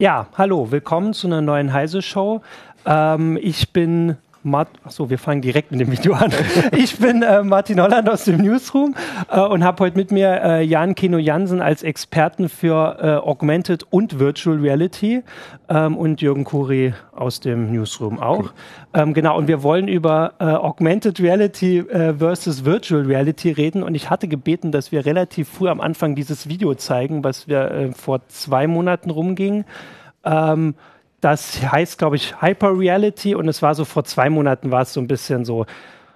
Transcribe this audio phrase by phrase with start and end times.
[0.00, 2.40] Ja, hallo, willkommen zu einer neuen Heise-Show.
[2.84, 6.30] Ähm, ich bin Mart Achso, wir fangen direkt mit dem Video an.
[6.76, 8.94] Ich bin äh, Martin Holland aus dem Newsroom
[9.30, 13.86] äh, und habe heute mit mir äh, Jan Keno Jansen als Experten für äh, Augmented
[13.90, 15.22] und Virtual Reality
[15.70, 18.52] ähm, und Jürgen Kuri aus dem Newsroom auch.
[18.92, 23.94] Ähm, genau, und wir wollen über äh, Augmented Reality äh, versus Virtual Reality reden und
[23.94, 28.20] ich hatte gebeten, dass wir relativ früh am Anfang dieses Video zeigen, was wir vor
[28.28, 29.64] zwei Monaten rumging.
[30.24, 30.74] Ähm,
[31.24, 34.92] das heißt, glaube ich, Hyper Reality und es war so vor zwei Monaten war es
[34.92, 35.64] so ein bisschen so,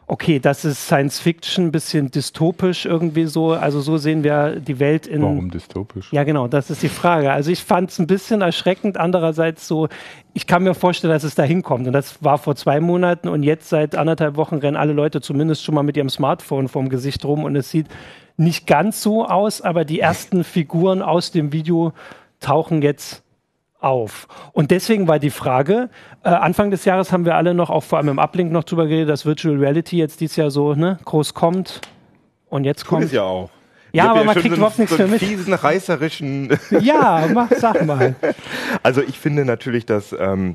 [0.06, 3.52] okay, das ist Science Fiction, ein bisschen dystopisch irgendwie so.
[3.52, 5.22] Also so sehen wir die Welt in.
[5.22, 6.12] Warum dystopisch?
[6.12, 7.30] Ja, genau, das ist die Frage.
[7.32, 8.98] Also ich fand es ein bisschen erschreckend.
[8.98, 9.88] Andererseits so,
[10.34, 11.86] ich kann mir vorstellen, dass es da hinkommt.
[11.86, 15.64] Und das war vor zwei Monaten und jetzt seit anderthalb Wochen rennen alle Leute zumindest
[15.64, 17.86] schon mal mit ihrem Smartphone vorm Gesicht rum und es sieht
[18.36, 21.92] nicht ganz so aus, aber die ersten Figuren aus dem Video
[22.40, 23.24] tauchen jetzt
[23.80, 24.26] auf.
[24.52, 25.90] Und deswegen war die Frage,
[26.24, 28.86] äh, Anfang des Jahres haben wir alle noch, auch vor allem im Uplink noch drüber
[28.86, 31.80] geredet, dass Virtual Reality jetzt dieses Jahr so ne, groß kommt.
[32.48, 33.04] Und jetzt kommt.
[33.04, 33.50] es ja auch.
[33.92, 35.20] Ja, aber ja man kriegt so überhaupt nichts so mehr mit.
[35.20, 36.58] fiesen, reißerischen.
[36.80, 38.14] ja, mach, sag mal.
[38.82, 40.54] Also ich finde natürlich, dass ähm,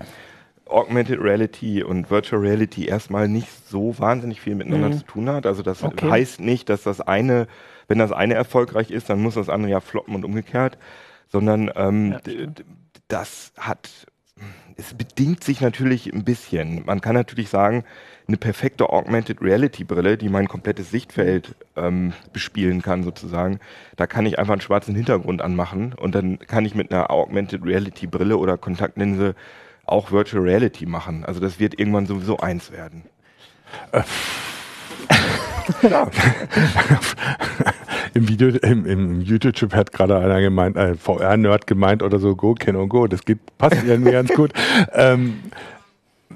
[0.68, 4.98] Augmented Reality und Virtual Reality erstmal nicht so wahnsinnig viel miteinander mhm.
[5.00, 5.46] zu tun hat.
[5.46, 6.10] Also das okay.
[6.10, 7.48] heißt nicht, dass das eine,
[7.88, 10.78] wenn das eine erfolgreich ist, dann muss das andere ja floppen und umgekehrt
[11.34, 12.48] sondern ähm, ja,
[13.08, 13.90] das hat,
[14.78, 16.86] es bedingt sich natürlich ein bisschen.
[16.86, 17.84] Man kann natürlich sagen,
[18.28, 23.60] eine perfekte Augmented Reality Brille, die mein komplettes Sichtfeld ähm, bespielen kann sozusagen,
[23.98, 27.66] da kann ich einfach einen schwarzen Hintergrund anmachen und dann kann ich mit einer Augmented
[27.66, 29.36] Reality Brille oder Kontaktlinse
[29.86, 31.26] auch Virtual Reality machen.
[31.26, 33.04] Also das wird irgendwann sowieso eins werden.
[33.92, 34.04] Äh.
[38.14, 42.36] im Video, im, im YouTube hat gerade einer gemeint, ein äh, VR-Nerd gemeint oder so,
[42.36, 44.52] Go, Ken und Go, das geht, passt irgendwie ganz gut.
[44.94, 45.36] Ähm,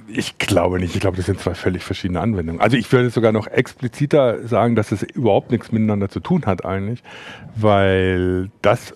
[0.07, 0.95] ich glaube nicht.
[0.95, 2.61] Ich glaube, das sind zwei völlig verschiedene Anwendungen.
[2.61, 6.65] Also ich würde sogar noch expliziter sagen, dass es überhaupt nichts miteinander zu tun hat
[6.65, 7.03] eigentlich,
[7.55, 8.95] weil das,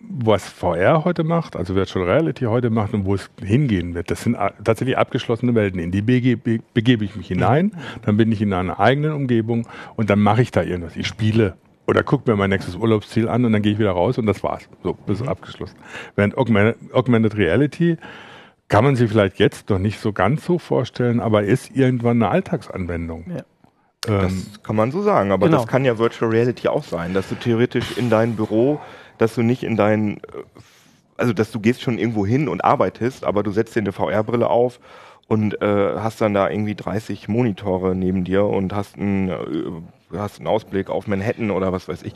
[0.00, 4.22] was VR heute macht, also Virtual Reality heute macht und wo es hingehen wird, das
[4.22, 5.80] sind tatsächlich abgeschlossene Welten.
[5.80, 7.72] In die begebe, begebe ich mich hinein,
[8.02, 10.96] dann bin ich in einer eigenen Umgebung und dann mache ich da irgendwas.
[10.96, 11.54] Ich spiele
[11.86, 14.42] oder gucke mir mein nächstes Urlaubsziel an und dann gehe ich wieder raus und das
[14.42, 14.68] war's.
[14.82, 15.28] So, bis mhm.
[15.28, 15.76] abgeschlossen.
[16.14, 17.96] Während Augmented, Augmented Reality
[18.68, 22.30] kann man sich vielleicht jetzt noch nicht so ganz so vorstellen, aber ist irgendwann eine
[22.30, 23.24] Alltagsanwendung.
[23.28, 23.42] Ja.
[24.06, 25.58] Das ähm, kann man so sagen, aber genau.
[25.58, 28.80] das kann ja Virtual Reality auch sein, dass du theoretisch in dein Büro,
[29.18, 30.20] dass du nicht in dein, äh,
[31.16, 34.48] also dass du gehst schon irgendwo hin und arbeitest, aber du setzt dir eine VR-Brille
[34.48, 34.80] auf
[35.28, 39.34] und äh, hast dann da irgendwie 30 Monitore neben dir und hast einen, äh,
[40.12, 42.14] hast einen Ausblick auf Manhattan oder was weiß ich.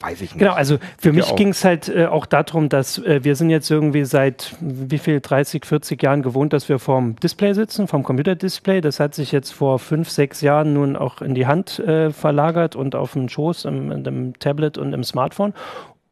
[0.00, 0.38] Weiß ich nicht.
[0.40, 3.70] Genau, also für mich ging es halt äh, auch darum, dass äh, wir sind jetzt
[3.70, 8.82] irgendwie seit wie viel, 30, 40 Jahren gewohnt, dass wir vorm Display sitzen, vom Computerdisplay.
[8.82, 12.76] Das hat sich jetzt vor fünf, sechs Jahren nun auch in die Hand äh, verlagert
[12.76, 15.54] und auf dem Schoß, im, im Tablet und im Smartphone.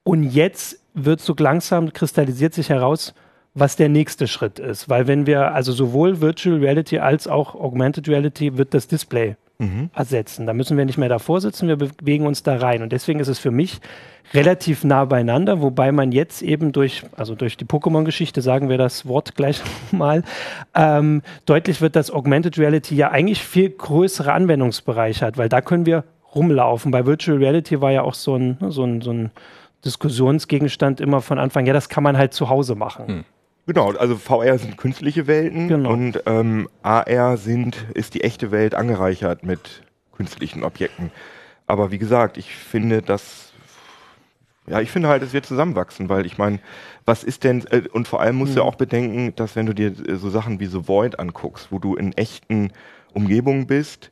[0.03, 3.13] Und jetzt wird so langsam kristallisiert sich heraus,
[3.53, 4.89] was der nächste Schritt ist.
[4.89, 9.91] Weil wenn wir, also sowohl Virtual Reality als auch Augmented Reality wird das Display mhm.
[9.95, 10.47] ersetzen.
[10.47, 12.83] Da müssen wir nicht mehr davor sitzen, wir bewegen uns da rein.
[12.83, 13.81] Und deswegen ist es für mich
[14.33, 19.07] relativ nah beieinander, wobei man jetzt eben durch, also durch die Pokémon-Geschichte, sagen wir das
[19.07, 19.61] Wort gleich
[19.93, 20.23] mal,
[20.75, 25.87] ähm, deutlich wird, dass Augmented Reality ja eigentlich viel größere Anwendungsbereiche hat, weil da können
[25.87, 26.05] wir
[26.35, 26.91] rumlaufen.
[26.91, 29.31] Bei Virtual Reality war ja auch so ein, so ein, so ein
[29.85, 33.07] Diskussionsgegenstand immer von Anfang, ja, das kann man halt zu Hause machen.
[33.07, 33.25] Hm.
[33.67, 35.91] Genau, also VR sind künstliche Welten genau.
[35.91, 39.83] und ähm, AR sind, ist die echte Welt angereichert mit
[40.13, 41.11] künstlichen Objekten.
[41.67, 43.53] Aber wie gesagt, ich finde das,
[44.67, 46.61] ja, ich finde halt, es wird zusammenwachsen, weil ich meine,
[47.07, 48.57] was ist denn, äh, und vor allem musst mhm.
[48.57, 51.97] du auch bedenken, dass wenn du dir so Sachen wie The Void anguckst, wo du
[51.97, 52.71] in echten
[53.15, 54.11] Umgebungen bist,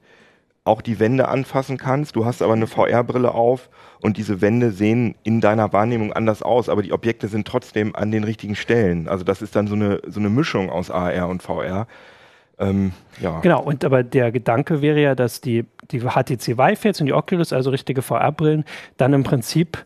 [0.65, 2.15] auch die Wände anfassen kannst.
[2.15, 3.69] Du hast aber eine VR-Brille auf
[4.01, 8.13] und diese Wände sehen in deiner Wahrnehmung anders aus, aber die Objekte sind trotzdem an
[8.13, 9.09] den richtigen Stellen.
[9.09, 11.87] Also das ist dann so eine, so eine Mischung aus AR und VR.
[12.59, 13.41] Ähm, ja.
[13.41, 17.13] Genau, und aber der Gedanke wäre ja, dass die, die HTC Vive jetzt und die
[17.13, 18.65] Oculus, also richtige VR-Brillen,
[18.99, 19.85] dann im Prinzip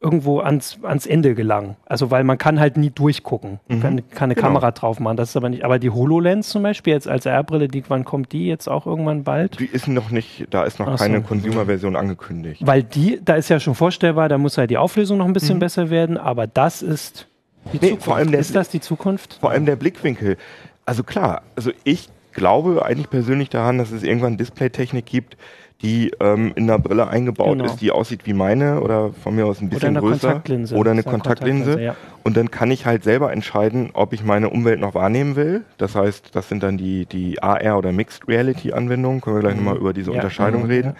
[0.00, 1.76] irgendwo ans, ans Ende gelangen.
[1.86, 3.60] Also weil man kann halt nie durchgucken.
[3.68, 3.82] Man mhm.
[3.82, 4.48] kann, kann, eine genau.
[4.48, 5.16] Kamera drauf machen.
[5.16, 5.64] Das ist aber nicht.
[5.64, 9.24] Aber die HoloLens zum Beispiel, jetzt als R-Brille, die, wann kommt die jetzt auch irgendwann
[9.24, 9.58] bald?
[9.58, 11.28] Die ist noch nicht, da ist noch Ach keine so.
[11.28, 12.60] Consumer-Version angekündigt.
[12.64, 15.56] Weil die, da ist ja schon vorstellbar, da muss halt die Auflösung noch ein bisschen
[15.56, 15.60] mhm.
[15.60, 17.26] besser werden, aber das ist
[17.72, 18.04] die nee, Zukunft.
[18.04, 19.38] Vor allem der, ist das die Zukunft?
[19.40, 20.36] Vor allem der Blickwinkel.
[20.84, 25.36] Also klar, also ich glaube eigentlich persönlich daran, dass es irgendwann Displaytechnik gibt,
[25.82, 27.64] die ähm, in der Brille eingebaut genau.
[27.66, 30.74] ist, die aussieht wie meine oder von mir aus ein bisschen oder größer Kontaktlinse.
[30.74, 31.70] oder eine Kontaktlinse.
[31.72, 31.96] Kontaktlinse ja.
[32.22, 35.64] Und dann kann ich halt selber entscheiden, ob ich meine Umwelt noch wahrnehmen will.
[35.76, 39.20] Das heißt, das sind dann die, die AR oder Mixed Reality Anwendungen.
[39.20, 39.64] Können wir gleich mhm.
[39.64, 40.16] nochmal über diese ja.
[40.16, 40.70] Unterscheidung mhm.
[40.70, 40.96] reden.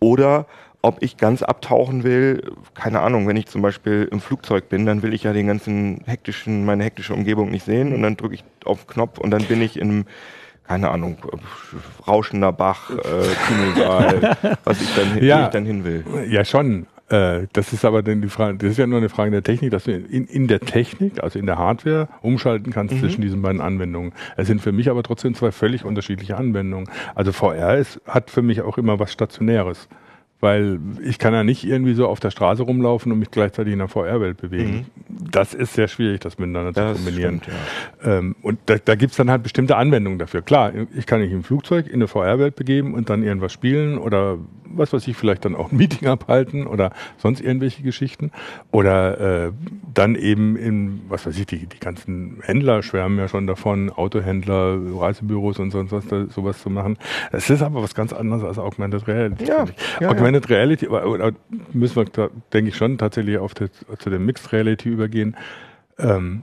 [0.00, 0.46] Oder
[0.82, 5.02] ob ich ganz abtauchen will, keine Ahnung, wenn ich zum Beispiel im Flugzeug bin, dann
[5.02, 8.44] will ich ja den ganzen hektischen, meine hektische Umgebung nicht sehen und dann drücke ich
[8.64, 10.06] auf den Knopf und dann bin ich in
[10.68, 11.16] keine Ahnung,
[12.06, 16.04] rauschender Bach, äh, was ich dann, ja, ich dann hin will.
[16.28, 16.86] Ja, schon.
[17.08, 19.70] Äh, das ist aber dann die Frage, das ist ja nur eine Frage der Technik,
[19.70, 23.00] dass du in, in der Technik, also in der Hardware, umschalten kannst mhm.
[23.00, 24.12] zwischen diesen beiden Anwendungen.
[24.36, 26.90] Es sind für mich aber trotzdem zwei völlig unterschiedliche Anwendungen.
[27.14, 29.88] Also VR ist, hat für mich auch immer was Stationäres.
[30.40, 33.80] Weil ich kann ja nicht irgendwie so auf der Straße rumlaufen und mich gleichzeitig in
[33.80, 34.86] der VR-Welt bewegen.
[35.08, 35.30] Mhm.
[35.30, 37.40] Das ist sehr schwierig, das miteinander das zu kombinieren.
[37.42, 37.58] Stimmt,
[38.04, 38.18] ja.
[38.18, 40.42] ähm, und da, da gibt es dann halt bestimmte Anwendungen dafür.
[40.42, 44.38] Klar, ich kann mich im Flugzeug in eine VR-Welt begeben und dann irgendwas spielen oder
[44.70, 48.30] was weiß ich, vielleicht dann auch ein Meeting abhalten oder sonst irgendwelche Geschichten.
[48.70, 49.52] Oder äh,
[49.94, 54.78] dann eben in, was weiß ich, die, die ganzen Händler schwärmen ja schon davon, Autohändler,
[55.00, 56.96] Reisebüros und sonst was, da, sowas zu machen.
[57.32, 59.44] Es ist aber was ganz anderes als Augmented Reality.
[59.44, 59.66] Ja,
[60.00, 61.32] ja, Augmented Reality, oder
[61.72, 63.66] müssen wir, denke ich, schon tatsächlich auf die,
[63.98, 65.36] zu der Mixed Reality übergehen.
[65.98, 66.42] Ähm,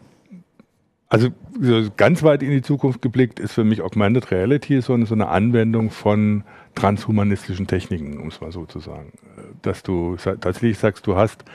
[1.15, 1.29] also
[1.61, 5.15] so ganz weit in die Zukunft geblickt ist für mich Augmented Reality so eine, so
[5.15, 6.43] eine Anwendung von
[6.75, 9.13] transhumanistischen Techniken, um es mal so zu sagen.
[9.61, 11.45] Dass du tatsächlich sagst, du hast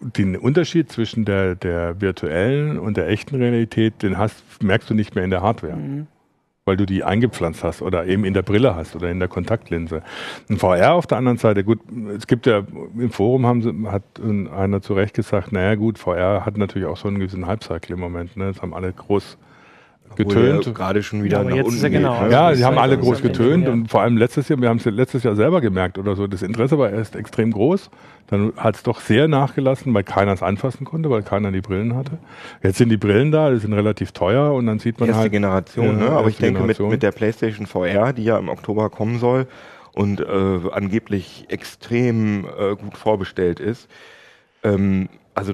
[0.00, 5.16] den Unterschied zwischen der, der virtuellen und der echten Realität, den hast, merkst du nicht
[5.16, 5.76] mehr in der Hardware.
[5.76, 6.06] Mhm
[6.64, 10.02] weil du die eingepflanzt hast oder eben in der Brille hast oder in der Kontaktlinse.
[10.48, 11.80] Ein VR auf der anderen Seite, gut,
[12.16, 12.62] es gibt ja
[12.96, 17.08] im Forum haben hat einer zu Recht gesagt, naja gut, VR hat natürlich auch so
[17.08, 18.36] einen gewissen Hype-Cycle im Moment.
[18.36, 18.46] Ne?
[18.46, 19.38] Das haben alle groß
[20.16, 20.74] getönt.
[20.74, 21.90] Gerade schon wieder ja, nach unten.
[21.90, 22.20] Genau.
[22.20, 22.32] Geht, ne?
[22.32, 25.22] Ja, sie haben alle groß getönt und vor allem letztes Jahr, wir haben es letztes
[25.22, 27.90] Jahr selber gemerkt oder so, das Interesse war erst extrem groß.
[28.28, 31.94] Dann hat es doch sehr nachgelassen, weil keiner es anfassen konnte, weil keiner die Brillen
[31.94, 32.12] hatte.
[32.62, 35.32] Jetzt sind die Brillen da, die sind relativ teuer und dann sieht man erste halt.
[35.32, 36.10] Generation, ja, ne?
[36.10, 39.46] Aber ich denke mit, mit der PlayStation VR, die ja im Oktober kommen soll
[39.92, 40.24] und äh,
[40.70, 43.88] angeblich extrem äh, gut vorbestellt ist,
[44.62, 45.52] ähm, also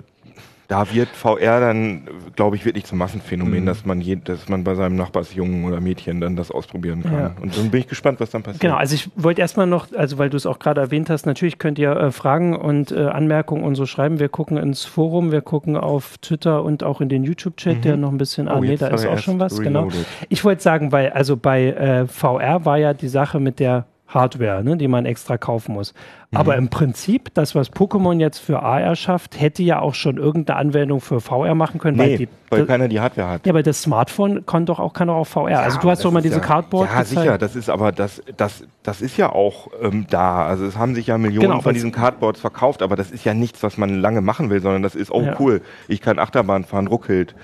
[0.69, 2.03] da wird VR dann,
[2.37, 3.67] glaube ich, wirklich zum Massenphänomen, mhm.
[3.67, 7.13] dass man je, dass man bei seinem Nachbarsjungen oder Mädchen dann das ausprobieren kann.
[7.13, 7.35] Ja.
[7.41, 8.61] Und dann bin ich gespannt, was dann passiert.
[8.61, 11.59] Genau, also ich wollte erstmal noch, also weil du es auch gerade erwähnt hast, natürlich
[11.59, 14.19] könnt ihr äh, Fragen und äh, Anmerkungen und so schreiben.
[14.19, 17.83] Wir gucken ins Forum, wir gucken auf Twitter und auch in den YouTube-Chat, mhm.
[17.83, 19.85] der noch ein bisschen, ah oh, nee, da ist auch schon was, genau.
[19.85, 20.05] reloaded.
[20.05, 20.27] genau.
[20.29, 24.65] Ich wollte sagen, weil, also bei äh, VR war ja die Sache mit der Hardware,
[24.65, 25.93] ne, die man extra kaufen muss.
[26.31, 26.39] Mhm.
[26.39, 30.59] Aber im Prinzip, das, was Pokémon jetzt für AR schafft, hätte ja auch schon irgendeine
[30.59, 31.99] Anwendung für VR machen können.
[31.99, 33.47] Nee, weil, die, weil keiner die Hardware hat.
[33.47, 35.51] Ja, aber das Smartphone kann doch auch, kann doch auch VR.
[35.51, 37.21] Ja, also du hast doch mal diese ja, Cardboard Ja, gezeigt.
[37.21, 40.47] sicher, das ist aber, das, das, das ist ja auch ähm, da.
[40.47, 43.35] Also es haben sich ja Millionen genau, von diesen Cardboards verkauft, aber das ist ja
[43.35, 45.37] nichts, was man lange machen will, sondern das ist, oh ja.
[45.39, 47.35] cool, ich kann Achterbahn fahren, ruckelt.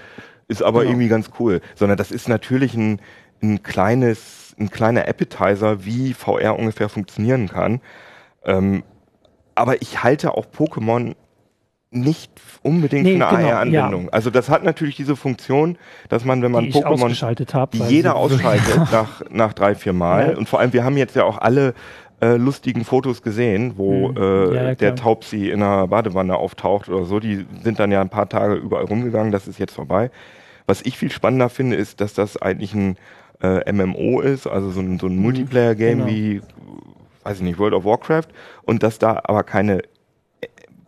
[0.49, 0.93] Ist aber genau.
[0.93, 1.61] irgendwie ganz cool.
[1.75, 3.00] Sondern das ist natürlich ein,
[3.43, 7.80] ein kleines ein kleiner Appetizer, wie VR ungefähr funktionieren kann.
[8.44, 8.82] Ähm,
[9.54, 11.14] aber ich halte auch Pokémon
[11.94, 14.04] nicht unbedingt nee, für eine genau, AR-Anwendung.
[14.04, 14.10] Ja.
[14.10, 15.78] Also das hat natürlich diese Funktion,
[16.08, 20.32] dass man, wenn man Pokémon, hab, die jeder ausschaltet nach, nach drei, vier Mal.
[20.32, 20.37] Ja.
[20.37, 21.75] Und vor allem, wir haben jetzt ja auch alle
[22.20, 24.16] äh, lustigen Fotos gesehen, wo mhm.
[24.16, 27.20] äh, ja, der Taubsi in einer Badewanne auftaucht oder so.
[27.20, 29.30] Die sind dann ja ein paar Tage überall rumgegangen.
[29.30, 30.11] Das ist jetzt vorbei.
[30.66, 32.96] Was ich viel spannender finde, ist, dass das eigentlich ein
[33.44, 35.22] äh, MMO ist, also so ein, so ein mhm.
[35.22, 36.10] Multiplayer-Game genau.
[36.10, 36.42] wie,
[37.22, 38.28] weiß ich nicht, World of Warcraft
[38.62, 39.82] und dass da aber keine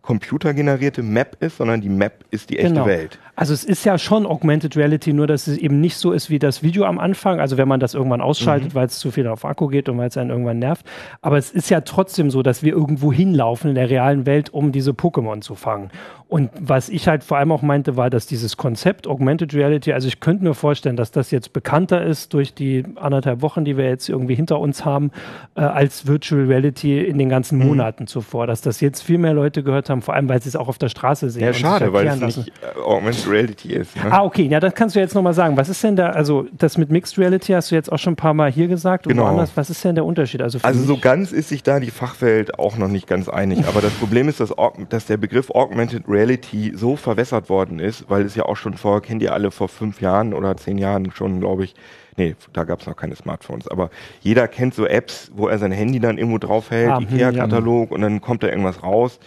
[0.06, 2.86] computergenerierte Map ist, sondern die Map ist die echte genau.
[2.86, 3.18] Welt.
[3.34, 6.38] Also es ist ja schon Augmented Reality, nur dass es eben nicht so ist wie
[6.38, 7.38] das Video am Anfang.
[7.38, 8.74] Also wenn man das irgendwann ausschaltet, mhm.
[8.74, 10.86] weil es zu viel auf Akku geht und weil es einen irgendwann nervt.
[11.20, 14.72] Aber es ist ja trotzdem so, dass wir irgendwo hinlaufen in der realen Welt, um
[14.72, 15.90] diese Pokémon zu fangen.
[16.28, 20.08] Und was ich halt vor allem auch meinte, war, dass dieses Konzept Augmented Reality, also
[20.08, 23.84] ich könnte mir vorstellen, dass das jetzt bekannter ist durch die anderthalb Wochen, die wir
[23.84, 25.12] jetzt irgendwie hinter uns haben,
[25.54, 27.66] äh, als Virtual Reality in den ganzen mhm.
[27.66, 28.48] Monaten zuvor.
[28.48, 30.78] Dass das jetzt viel mehr Leute gehört haben, vor allem weil sie es auch auf
[30.78, 31.42] der Straße sehen.
[31.42, 33.96] Ja, schade, weil es nicht äh, Augmented Reality ist.
[33.96, 34.10] Ne?
[34.10, 35.56] Ah, okay, ja, das kannst du jetzt nochmal sagen.
[35.56, 38.16] Was ist denn da, also das mit Mixed Reality hast du jetzt auch schon ein
[38.16, 39.24] paar Mal hier gesagt genau.
[39.24, 39.52] woanders.
[39.56, 40.42] Was ist denn der Unterschied?
[40.42, 43.66] Also, also so ganz ist sich da die Fachwelt auch noch nicht ganz einig.
[43.68, 44.54] Aber das Problem ist, dass,
[44.88, 49.02] dass der Begriff Augmented Reality so verwässert worden ist, weil es ja auch schon vor,
[49.02, 51.74] kennt ihr alle, vor fünf Jahren oder zehn Jahren schon, glaube ich,
[52.16, 55.72] nee, da gab es noch keine Smartphones, aber jeder kennt so Apps, wo er sein
[55.72, 57.94] Handy dann irgendwo draufhält, ah, IKEA-Katalog ja.
[57.94, 59.18] und dann kommt da irgendwas raus.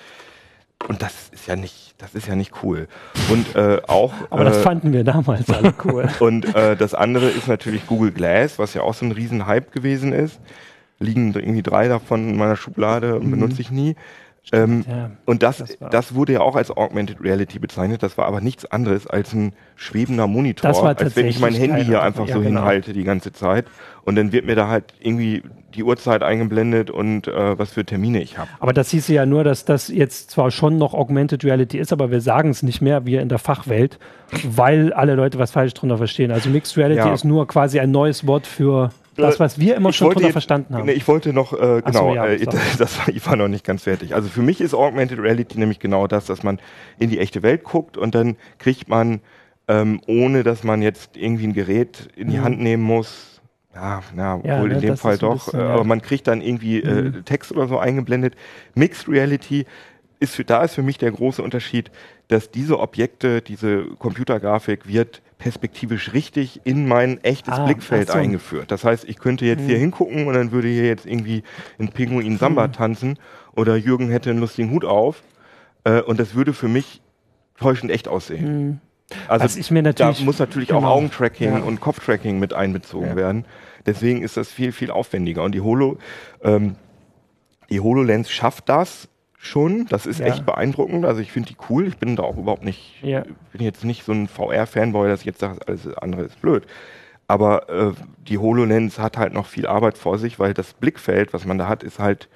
[0.87, 2.87] Und das ist ja nicht, das ist ja nicht cool.
[3.29, 4.13] Und äh, auch.
[4.29, 6.07] Aber das äh, fanden wir damals alle cool.
[6.19, 10.13] und äh, das andere ist natürlich Google Glass, was ja auch so ein Riesenhype gewesen
[10.13, 10.39] ist.
[10.99, 13.31] liegen irgendwie drei davon in meiner Schublade, mhm.
[13.31, 13.95] benutze ich nie.
[14.51, 18.01] Ähm, ja, und das, das, das, wurde ja auch als Augmented Reality bezeichnet.
[18.01, 22.01] Das war aber nichts anderes als ein schwebender Monitor, als wenn ich mein Handy hier
[22.01, 22.61] einfach ja, so genau.
[22.61, 23.65] hinhalte die ganze Zeit.
[24.03, 25.43] Und dann wird mir da halt irgendwie
[25.75, 28.49] die Uhrzeit eingeblendet und äh, was für Termine ich habe.
[28.59, 32.09] Aber das hieß ja nur, dass das jetzt zwar schon noch Augmented Reality ist, aber
[32.09, 33.99] wir sagen es nicht mehr, wie in der Fachwelt,
[34.43, 36.31] weil alle Leute was falsch drunter verstehen.
[36.31, 37.13] Also Mixed Reality ja.
[37.13, 38.89] ist nur quasi ein neues Wort für
[39.19, 40.85] das, was wir immer ich schon drunter verstanden haben.
[40.85, 42.45] Nee, ich wollte noch, äh, genau, so, ja, äh,
[42.77, 44.15] das, ich war noch nicht ganz fertig.
[44.15, 46.59] Also für mich ist Augmented Reality nämlich genau das, dass man
[46.97, 49.21] in die echte Welt guckt und dann kriegt man,
[49.67, 52.43] ähm, ohne dass man jetzt irgendwie ein Gerät in die mhm.
[52.43, 53.41] Hand nehmen muss,
[53.73, 56.41] ja, na, ja, wohl ne, in dem Fall doch, bisschen, äh, aber man kriegt dann
[56.41, 57.25] irgendwie äh, mhm.
[57.25, 58.35] Text oder so eingeblendet.
[58.73, 59.65] Mixed Reality
[60.19, 61.91] ist für, da ist für mich der große Unterschied,
[62.29, 68.13] dass diese Objekte, diese Computergrafik wird perspektivisch richtig in mein echtes ah, Blickfeld so.
[68.13, 68.71] eingeführt.
[68.71, 69.67] Das heißt, ich könnte jetzt hm.
[69.67, 71.43] hier hingucken und dann würde hier jetzt irgendwie
[71.79, 72.73] ein Pinguin Samba hm.
[72.73, 73.19] tanzen
[73.55, 75.23] oder Jürgen hätte einen lustigen Hut auf
[75.85, 77.01] äh, und das würde für mich
[77.57, 78.45] täuschend echt aussehen.
[78.45, 78.79] Hm.
[79.27, 79.59] Also
[79.93, 80.81] da muss natürlich genau.
[80.81, 81.59] auch Augentracking ja.
[81.59, 83.15] und Kopftracking mit einbezogen ja.
[83.15, 83.45] werden.
[83.87, 85.43] Deswegen ist das viel, viel aufwendiger.
[85.43, 85.97] Und die Holo,
[86.43, 86.75] ähm,
[87.71, 89.07] die HoloLens schafft das,
[89.39, 89.85] schon.
[89.87, 90.27] Das ist ja.
[90.27, 91.05] echt beeindruckend.
[91.05, 91.87] Also ich finde die cool.
[91.87, 93.23] Ich bin da auch überhaupt nicht, ja.
[93.51, 96.67] bin jetzt nicht so ein VR-Fanboy, dass ich jetzt sage, alles andere ist blöd.
[97.27, 97.93] Aber äh,
[98.27, 101.67] die HoloLens hat halt noch viel Arbeit vor sich, weil das Blickfeld, was man da
[101.67, 102.27] hat, ist halt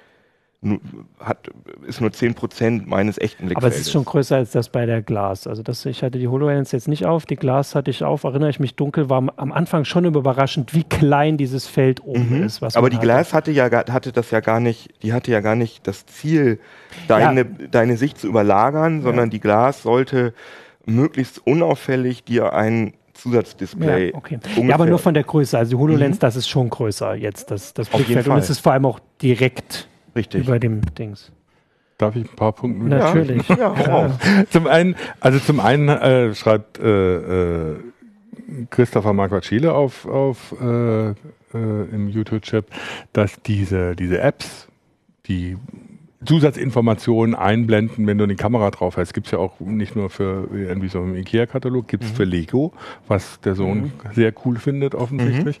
[1.20, 1.50] hat,
[1.86, 3.56] ist nur 10% meines echten Blickfeldes.
[3.56, 5.46] Aber es ist schon größer als das bei der Glas.
[5.46, 8.50] Also das, ich hatte die HoloLens jetzt nicht auf, die Glas hatte ich auf, erinnere
[8.50, 12.44] ich mich dunkel, war am Anfang schon überraschend, wie klein dieses Feld oben mhm.
[12.44, 12.62] ist.
[12.62, 13.06] Aber die hatte.
[13.06, 16.60] Glas hatte ja hatte das ja gar nicht, die hatte ja gar nicht das Ziel,
[17.08, 17.66] deine, ja.
[17.70, 19.30] deine Sicht zu überlagern, sondern ja.
[19.30, 20.34] die Glas sollte
[20.86, 24.10] möglichst unauffällig dir ein Zusatzdisplay.
[24.10, 24.38] Ja, okay.
[24.56, 25.56] ja, aber nur von der Größe.
[25.56, 26.20] Also die HoloLens, mhm.
[26.20, 28.28] das ist schon größer jetzt, das, das Blickfeld.
[28.28, 30.46] Und es ist vor allem auch direkt Richtig.
[30.46, 31.32] Über dem Dings.
[31.98, 32.86] Darf ich ein paar Punkte?
[32.86, 33.48] Natürlich.
[33.48, 34.18] Ja, ja,
[34.50, 37.76] zum einen, also zum einen äh, schreibt äh, äh,
[38.70, 41.14] Christopher Marquardt-Schiele auf, auf äh, äh,
[41.52, 42.66] im YouTube-Chat,
[43.12, 44.68] dass diese, diese Apps,
[45.26, 45.56] die
[46.24, 49.14] Zusatzinformationen einblenden, wenn du eine Kamera drauf hast.
[49.14, 52.16] Gibt es ja auch nicht nur für irgendwie so einen IKEA-Katalog, gibt es mhm.
[52.16, 52.72] für Lego,
[53.08, 53.92] was der Sohn mhm.
[54.12, 55.60] sehr cool findet offensichtlich.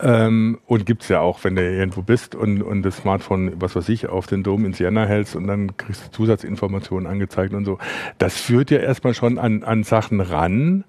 [0.00, 0.08] Mhm.
[0.08, 3.76] Ähm, und gibt es ja auch, wenn du irgendwo bist und, und das Smartphone, was
[3.76, 7.64] weiß ich, auf den Dom in Siena hältst und dann kriegst du Zusatzinformationen angezeigt und
[7.64, 7.78] so.
[8.18, 10.84] Das führt ja erstmal schon an, an Sachen ran,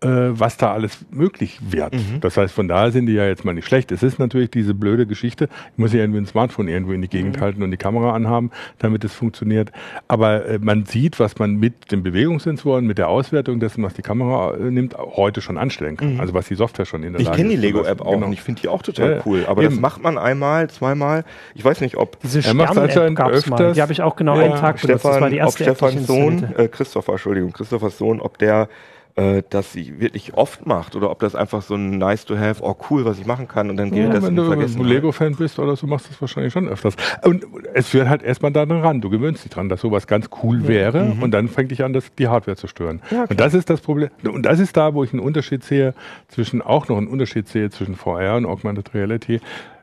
[0.00, 1.94] was da alles möglich wird.
[1.94, 2.20] Mhm.
[2.20, 3.90] Das heißt, von daher sind die ja jetzt mal nicht schlecht.
[3.92, 7.08] Es ist natürlich diese blöde Geschichte, ich muss ja irgendwie ein Smartphone irgendwo in die
[7.08, 7.40] Gegend mhm.
[7.40, 9.72] halten und die Kamera anhaben, damit es funktioniert.
[10.06, 14.02] Aber äh, man sieht, was man mit den Bewegungssensoren, mit der Auswertung dessen, was die
[14.02, 16.14] Kamera äh, nimmt, heute schon anstellen kann.
[16.14, 16.20] Mhm.
[16.20, 17.44] Also was die Software schon in der ich Lage ist.
[17.44, 18.26] Ich kenne die Lego-App auch genau.
[18.26, 19.46] und ich finde die auch total ja, cool.
[19.46, 19.72] Aber eben.
[19.72, 21.24] das macht man einmal, zweimal.
[21.54, 22.20] Ich weiß nicht, ob...
[22.20, 23.72] Diese Stern-App gab's mal.
[23.72, 24.44] Die habe ich auch genau ja.
[24.44, 25.00] einen Tag benutzt.
[25.00, 28.68] Stefan, das war die erste ob Stefans Sohn, äh, Christopher, Entschuldigung, Christophers Sohn, ob der
[29.16, 32.62] äh, das sie wirklich oft macht oder ob das einfach so ein nice to have,
[32.62, 34.82] oh cool, was ich machen kann und dann geht ja, das wenn in Wenn du
[34.84, 36.96] Lego-Fan bist oder so, machst du das wahrscheinlich schon öfters.
[37.22, 40.68] Und es führt halt erstmal daran du gewöhnst dich dran, dass sowas ganz cool ja.
[40.68, 41.22] wäre mhm.
[41.22, 43.00] und dann fängt dich an, das, die Hardware zu stören.
[43.10, 44.10] Ja, und das ist das Problem.
[44.22, 45.94] Und das ist da, wo ich einen Unterschied sehe
[46.28, 49.40] zwischen, auch noch einen Unterschied sehe zwischen VR und Augmented Reality.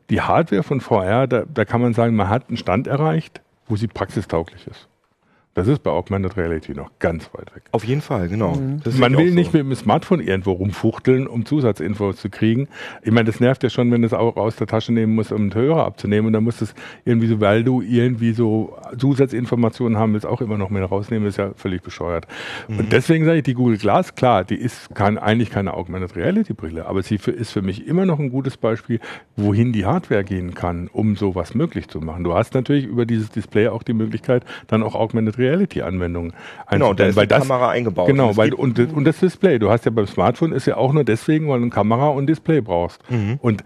[0.10, 3.76] Die Hardware von VR, da, da kann man sagen, man hat einen Stand erreicht, wo
[3.76, 4.88] sie praxistauglich ist.
[5.56, 7.64] Das ist bei Augmented Reality noch ganz weit weg.
[7.72, 8.56] Auf jeden Fall, genau.
[8.56, 8.82] Mhm.
[8.98, 9.36] Man will so.
[9.36, 12.68] nicht mit dem Smartphone irgendwo rumfuchteln, um Zusatzinfos zu kriegen.
[13.04, 15.32] Ich meine, das nervt ja schon, wenn du es auch aus der Tasche nehmen musst,
[15.32, 16.28] um einen Hörer abzunehmen.
[16.28, 16.74] Und dann musst du es
[17.06, 21.38] irgendwie so, weil du irgendwie so Zusatzinformationen haben willst, auch immer noch mehr rausnehmen, ist
[21.38, 22.28] ja völlig bescheuert.
[22.68, 22.80] Mhm.
[22.80, 26.54] Und deswegen sage ich, die Google Glass, klar, die ist kann, eigentlich keine Augmented Reality
[26.54, 29.00] Brille, aber sie für, ist für mich immer noch ein gutes Beispiel,
[29.36, 32.24] wohin die Hardware gehen kann, um sowas möglich zu machen.
[32.24, 36.34] Du hast natürlich über dieses Display auch die Möglichkeit, dann auch Augmented Reality-Anwendungen
[36.70, 38.08] Genau, da ist weil die das, Kamera eingebaut.
[38.08, 39.60] Genau, weil, und, und das Display.
[39.60, 42.28] Du hast ja beim Smartphone ist ja auch nur deswegen, weil du eine Kamera und
[42.28, 43.00] Display brauchst.
[43.10, 43.40] Mhm.
[43.42, 43.64] Und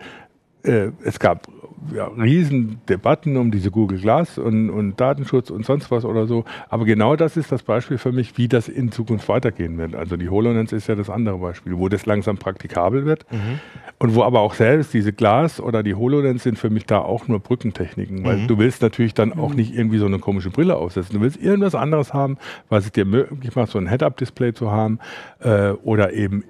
[0.67, 1.47] äh, es gab
[1.93, 6.43] ja, riesen Debatten um diese Google Glass und, und, Datenschutz und sonst was oder so.
[6.69, 9.95] Aber genau das ist das Beispiel für mich, wie das in Zukunft weitergehen wird.
[9.95, 13.59] Also die HoloLens ist ja das andere Beispiel, wo das langsam praktikabel wird mhm.
[13.99, 17.27] und wo aber auch selbst diese Glas oder die HoloLens sind für mich da auch
[17.27, 18.47] nur Brückentechniken, weil mhm.
[18.47, 21.15] du willst natürlich dann auch nicht irgendwie so eine komische Brille aufsetzen.
[21.15, 22.37] Du willst irgendwas anderes haben,
[22.69, 24.99] was es dir möglich macht, so ein Head-Up-Display zu haben
[25.39, 26.43] äh, oder eben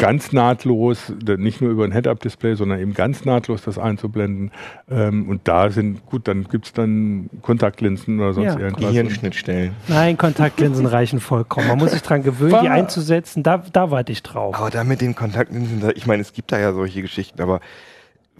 [0.00, 4.50] ganz nahtlos, nicht nur über ein Head-Up-Display, sondern eben ganz nahtlos das einzublenden.
[4.90, 8.58] Ähm, und da sind, gut, dann gibt es dann Kontaktlinsen oder sonst ja.
[8.58, 8.88] irgendwas.
[8.88, 9.72] Gehirnschnittstellen.
[9.88, 11.68] Nein, Kontaktlinsen reichen vollkommen.
[11.68, 13.42] Man muss sich daran gewöhnen, War, die einzusetzen.
[13.42, 14.54] Da, da warte ich drauf.
[14.56, 17.60] Aber da mit den Kontaktlinsen, ich meine, es gibt da ja solche Geschichten, aber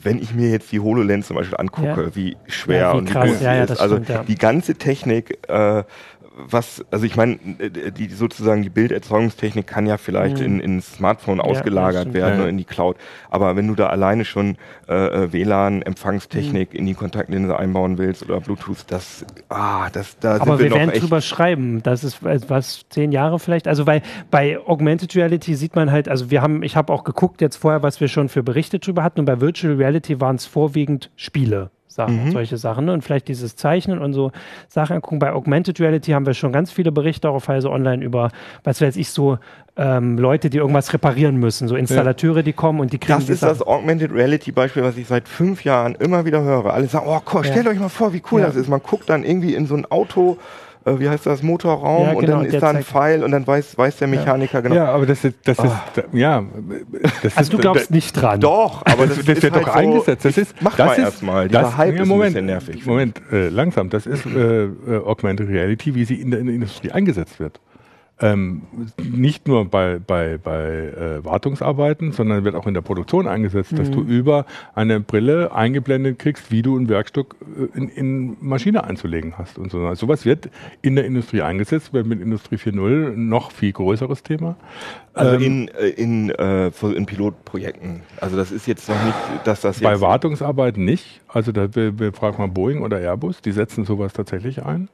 [0.03, 2.17] wenn ich mir jetzt die HoloLens zum Beispiel angucke, ja.
[2.17, 3.27] wie schwer ja, wie und krass.
[3.27, 5.85] wie groß ja, ist, also stimmt, die ganze Technik, äh,
[6.37, 10.45] was, also ich meine, die sozusagen die Bilderzeugungstechnik kann ja vielleicht mhm.
[10.45, 12.41] in, in Smartphone ja, ausgelagert werden ja.
[12.41, 12.97] oder in die Cloud.
[13.31, 14.57] Aber wenn du da alleine schon
[14.89, 16.79] äh, äh WLAN, Empfangstechnik mhm.
[16.79, 20.99] in die Kontaktlinse einbauen willst oder Bluetooth, das, ah, das, da Aber wir, wir werden
[20.99, 21.83] drüber schreiben.
[21.83, 23.67] Das ist was zehn Jahre vielleicht.
[23.67, 27.41] Also weil bei Augmented Reality sieht man halt, also wir haben, ich habe auch geguckt
[27.41, 29.21] jetzt vorher, was wir schon für Berichte drüber hatten.
[29.21, 31.71] Und bei Virtual Reality waren es vorwiegend Spiele.
[31.91, 32.31] Sachen, mhm.
[32.31, 32.85] solche Sachen.
[32.85, 32.93] Ne?
[32.93, 34.31] Und vielleicht dieses Zeichnen und so
[34.69, 35.19] Sachen angucken.
[35.19, 38.31] Bei Augmented Reality haben wir schon ganz viele Berichte auch auf Heise Online über,
[38.63, 39.39] was weiß ich, so
[39.77, 42.43] ähm, Leute, die irgendwas reparieren müssen, so Installateure, ja.
[42.43, 43.19] die kommen und die kriegen.
[43.19, 46.73] Das ist das Augmented Reality Beispiel, was ich seit fünf Jahren immer wieder höre.
[46.73, 47.73] Alle sagen, oh, stellt ja.
[47.73, 48.47] euch mal vor, wie cool ja.
[48.47, 48.69] das ist.
[48.69, 50.39] Man guckt dann irgendwie in so ein Auto
[50.85, 53.47] äh, wie heißt das, Motorraum ja, genau, und dann ist da ein Pfeil und dann
[53.47, 54.61] weiß, weiß der Mechaniker ja.
[54.61, 54.75] genau.
[54.75, 55.65] Ja, aber das ist, das oh.
[55.65, 56.43] ist ja.
[57.23, 58.41] Das also ist, du glaubst nicht dran.
[58.41, 60.25] Doch, aber das, das, das wird halt doch so, eingesetzt.
[60.25, 61.49] Das ist, mach das mal erstmal.
[61.49, 62.87] Dieser Hype ja, Moment, ist ein bisschen nervig.
[62.87, 63.91] Moment, äh, langsam.
[63.91, 64.69] Das ist äh, äh,
[65.05, 67.61] Augmented Reality, wie sie in der, in der Industrie eingesetzt wird
[68.21, 68.63] ähm,
[69.03, 73.77] nicht nur bei, bei, bei äh, Wartungsarbeiten, sondern wird auch in der Produktion eingesetzt, mhm.
[73.77, 78.85] dass du über eine Brille eingeblendet kriegst, wie du ein Werkstück äh, in, in Maschine
[78.85, 79.79] einzulegen hast und so.
[79.81, 80.51] Also sowas wird
[80.83, 84.57] in der Industrie eingesetzt, wird mit Industrie 4.0 noch viel größeres Thema.
[85.15, 88.03] Also ähm, in, äh, in, äh, in Pilotprojekten.
[88.21, 91.21] Also das ist jetzt noch nicht, dass das jetzt Bei Wartungsarbeiten nicht.
[91.27, 94.89] Also da wir, wir fragen mal Boeing oder Airbus, die setzen sowas tatsächlich ein.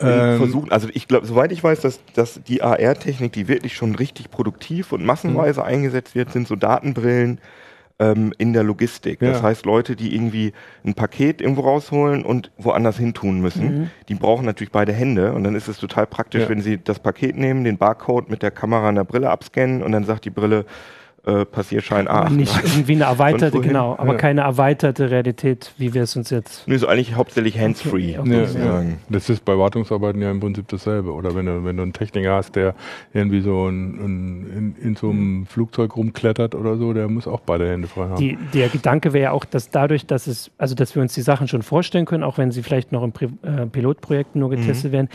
[0.00, 3.94] Ähm, versuchen, also ich glaube, soweit ich weiß, dass, dass die AR-Technik, die wirklich schon
[3.94, 5.66] richtig produktiv und massenweise mhm.
[5.66, 7.40] eingesetzt wird, sind so Datenbrillen
[8.00, 9.20] ähm, in der Logistik.
[9.20, 9.30] Ja.
[9.30, 10.52] Das heißt, Leute, die irgendwie
[10.84, 13.90] ein Paket irgendwo rausholen und woanders hin tun müssen, mhm.
[14.08, 16.48] die brauchen natürlich beide Hände und dann ist es total praktisch, ja.
[16.48, 19.92] wenn sie das Paket nehmen, den Barcode mit der Kamera an der Brille abscannen und
[19.92, 20.64] dann sagt die Brille,
[21.26, 22.30] äh, Passierschein A.
[22.30, 24.18] Nicht irgendwie eine erweiterte, genau, aber ja.
[24.18, 26.66] keine erweiterte Realität, wie wir es uns jetzt.
[26.66, 28.18] Nee, so eigentlich hauptsächlich hands-free.
[28.18, 28.84] Okay, ja, ja.
[29.08, 31.12] Das ist bei Wartungsarbeiten ja im Prinzip dasselbe.
[31.12, 32.74] Oder wenn du, wenn du einen Techniker hast, der
[33.12, 37.40] irgendwie so ein, ein, in, in, so einem Flugzeug rumklettert oder so, der muss auch
[37.40, 38.16] beide Hände frei haben.
[38.16, 41.22] Die, der Gedanke wäre ja auch, dass dadurch, dass es, also dass wir uns die
[41.22, 44.90] Sachen schon vorstellen können, auch wenn sie vielleicht noch in Pri äh, Pilotprojekten nur getestet
[44.90, 44.96] mhm.
[44.96, 45.08] werden,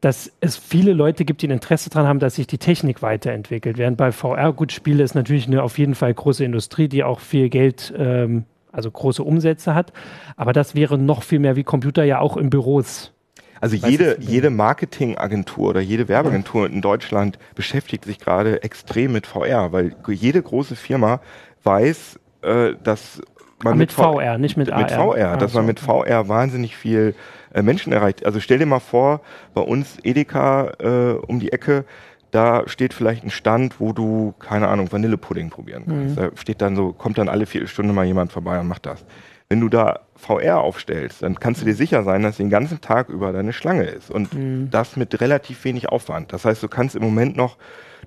[0.00, 3.76] dass es viele Leute gibt, die ein Interesse daran haben, dass sich die Technik weiterentwickelt.
[3.76, 7.20] Während bei VR gut Spiele ist natürlich eine auf jeden Fall große Industrie, die auch
[7.20, 9.92] viel Geld, ähm, also große Umsätze hat.
[10.36, 13.12] Aber das wäre noch viel mehr wie Computer ja auch in Büros.
[13.60, 19.70] Also jede, jede Marketingagentur oder jede Werbeagentur in Deutschland beschäftigt sich gerade extrem mit VR,
[19.72, 21.20] weil jede große Firma
[21.62, 23.20] weiß, äh, dass
[23.64, 25.12] man mit, mit VR, nicht mit, mit AR.
[25.12, 27.14] VR, dass man mit VR wahnsinnig viel
[27.52, 28.24] äh, Menschen erreicht.
[28.24, 29.20] Also stell dir mal vor,
[29.54, 31.84] bei uns Edeka äh, um die Ecke,
[32.30, 36.16] da steht vielleicht ein Stand, wo du, keine Ahnung, Vanillepudding probieren kannst.
[36.16, 36.20] Mhm.
[36.20, 39.04] Da steht dann so, kommt dann alle vier Stunden mal jemand vorbei und macht das.
[39.48, 43.08] Wenn du da VR aufstellst, dann kannst du dir sicher sein, dass den ganzen Tag
[43.08, 44.10] über deine Schlange ist.
[44.10, 44.68] Und mhm.
[44.70, 46.32] das mit relativ wenig Aufwand.
[46.32, 47.56] Das heißt, du kannst im Moment noch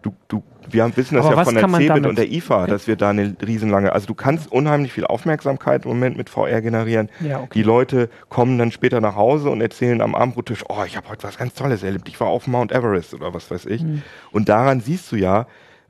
[0.03, 2.87] du, du, wir haben, wissen das Aber ja von der CeBIT und der IFA, dass
[2.87, 7.09] wir da eine riesenlange, also du kannst unheimlich viel Aufmerksamkeit im Moment mit VR generieren.
[7.21, 7.49] Ja, okay.
[7.53, 11.23] Die Leute kommen dann später nach Hause und erzählen am Abendbrottisch, oh, ich habe heute
[11.23, 13.81] was ganz Tolles erlebt, ich war auf Mount Everest oder was weiß ich.
[13.81, 14.03] Mhm.
[14.31, 15.47] Und daran siehst du ja,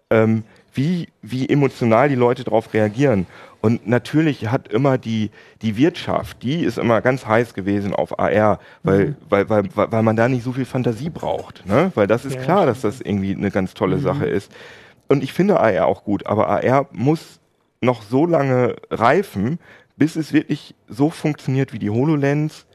[0.10, 3.28] ähm, wie, wie emotional die Leute darauf reagieren.
[3.62, 5.32] Und natürlich hat immer die,
[5.62, 9.16] die Wirtschaft, die ist immer ganz heiß gewesen auf AR, weil, mhm.
[9.30, 11.66] weil, weil, weil man da nicht so viel Fantasie braucht.
[11.66, 11.92] Ne?
[11.96, 14.02] Weil das ist ja, klar, dass das irgendwie eine ganz tolle mhm.
[14.02, 14.52] Sache ist.
[15.08, 17.40] Und ich finde AR auch gut, aber AR muss
[17.80, 19.60] noch so lange reifen,
[19.96, 22.66] bis es wirklich so funktioniert wie die HoloLens,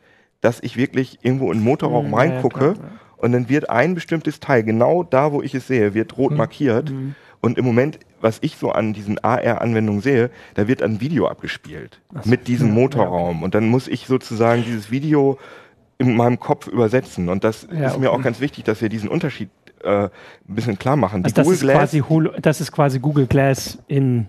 [0.40, 4.40] dass ich wirklich irgendwo in den Motorraum mhm, reingucke ja, und dann wird ein bestimmtes
[4.40, 6.36] Teil, genau da, wo ich es sehe, wird rot mhm.
[6.36, 6.92] markiert.
[7.40, 12.00] Und im Moment, was ich so an diesen AR-Anwendungen sehe, da wird ein Video abgespielt
[12.12, 12.28] so.
[12.28, 13.42] mit diesem Motorraum.
[13.42, 15.38] Und dann muss ich sozusagen dieses Video
[15.98, 17.28] in meinem Kopf übersetzen.
[17.28, 18.00] Und das ja, ist okay.
[18.00, 19.50] mir auch ganz wichtig, dass wir diesen Unterschied
[19.82, 20.10] äh, ein
[20.46, 21.24] bisschen klar machen.
[21.24, 22.02] Also das, ist quasi
[22.40, 24.26] das ist quasi Google Glass in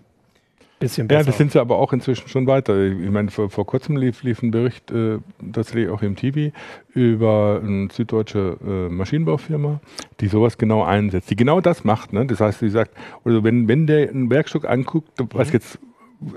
[0.79, 1.21] bisschen besser.
[1.21, 2.81] Ja, das sind sie aber auch inzwischen schon weiter.
[2.81, 5.19] Ich meine, vor, vor kurzem lief, lief ein Bericht, äh,
[5.51, 6.55] tatsächlich auch im TV,
[6.93, 9.79] über eine süddeutsche äh, Maschinenbaufirma,
[10.19, 12.13] die sowas genau einsetzt, die genau das macht.
[12.13, 12.25] Ne?
[12.25, 12.91] Das heißt, sie sagt,
[13.23, 15.53] also wenn, wenn der ein Werkstück anguckt, was mhm.
[15.53, 15.79] jetzt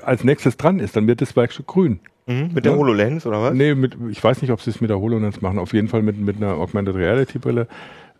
[0.02, 2.00] als nächstes dran ist, dann wird das Werkstück grün.
[2.26, 3.55] Mhm, mit der HoloLens oder was?
[3.55, 5.59] Nee, mit, ich weiß nicht, ob sie es mit der HoloLens machen.
[5.59, 7.66] Auf jeden Fall mit, mit einer Augmented Reality Brille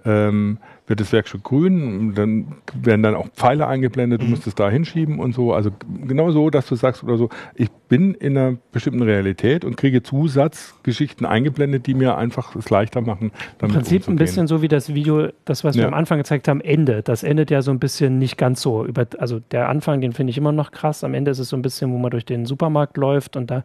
[0.05, 4.33] ähm, wird das Werkstück grün, dann werden dann auch Pfeile eingeblendet, du mhm.
[4.33, 5.53] musst es da hinschieben und so.
[5.53, 5.71] Also
[6.07, 10.03] genau so, dass du sagst oder so, ich bin in einer bestimmten Realität und kriege
[10.03, 13.31] Zusatzgeschichten eingeblendet, die mir einfach es leichter machen.
[13.61, 14.15] Im Prinzip umzugehen.
[14.15, 17.03] ein bisschen so wie das Video, das, was wir am Anfang gezeigt haben, Ende.
[17.03, 18.85] Das endet ja so ein bisschen nicht ganz so.
[18.85, 21.05] Über, also der Anfang, den finde ich immer noch krass.
[21.05, 23.63] Am Ende ist es so ein bisschen, wo man durch den Supermarkt läuft und da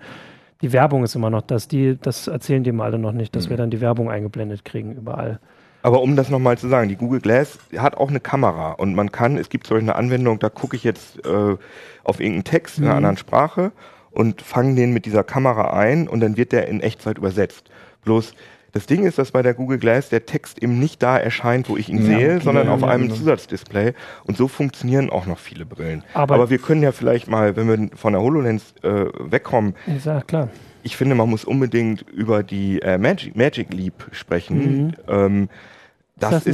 [0.62, 1.68] die Werbung ist immer noch das.
[1.68, 3.50] Die, das erzählen die mal alle noch nicht, dass mhm.
[3.52, 5.40] wir dann die Werbung eingeblendet kriegen überall.
[5.82, 9.12] Aber um das nochmal zu sagen, die Google Glass hat auch eine Kamera und man
[9.12, 11.56] kann, es gibt solch eine Anwendung, da gucke ich jetzt äh,
[12.04, 12.98] auf irgendeinen Text in einer mhm.
[12.98, 13.72] anderen Sprache
[14.12, 17.70] und fange den mit dieser Kamera ein und dann wird der in Echtzeit übersetzt.
[18.04, 18.34] Bloß
[18.74, 21.78] das Ding ist, dass bei der Google Glass der Text eben nicht da erscheint, wo
[21.78, 23.16] ich ihn ja, sehe, okay, sondern auf einem genau.
[23.16, 23.94] Zusatzdisplay.
[24.26, 26.04] Und so funktionieren auch noch viele Brillen.
[26.14, 30.22] Aber, Aber, wir können ja vielleicht mal, wenn wir von der HoloLens äh, wegkommen, ja,
[30.22, 30.50] klar
[30.88, 34.86] ich finde, man muss unbedingt über die äh, Magic, Magic Leap sprechen.
[34.86, 34.94] Mhm.
[35.08, 35.50] Ähm,
[36.16, 36.46] das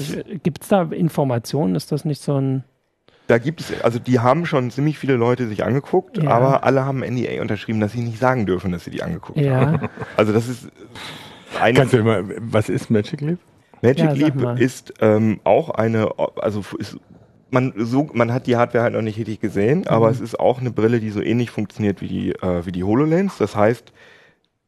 [0.42, 1.76] Gibt es da Informationen?
[1.76, 2.64] Ist das nicht so ein.
[3.28, 6.30] Da gibt es, also die haben schon ziemlich viele Leute sich angeguckt, ja.
[6.30, 9.56] aber alle haben NDA unterschrieben, dass sie nicht sagen dürfen, dass sie die angeguckt ja.
[9.56, 9.90] haben.
[10.18, 10.68] Also das ist
[11.62, 11.78] eine.
[11.78, 13.40] Kannst du mal, was ist Magic Leap?
[13.82, 16.10] Magic ja, Leap ist ähm, auch eine,
[16.42, 16.98] also ist,
[17.52, 19.88] man, so, man hat die Hardware halt noch nicht richtig gesehen, mhm.
[19.88, 22.84] aber es ist auch eine Brille, die so ähnlich funktioniert wie die, äh, wie die
[22.84, 23.38] HoloLens.
[23.38, 23.94] Das heißt,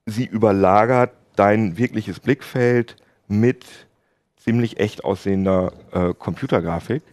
[0.05, 2.95] sie überlagert dein wirkliches Blickfeld
[3.27, 3.65] mit
[4.37, 7.03] ziemlich echt aussehender äh, Computergrafik,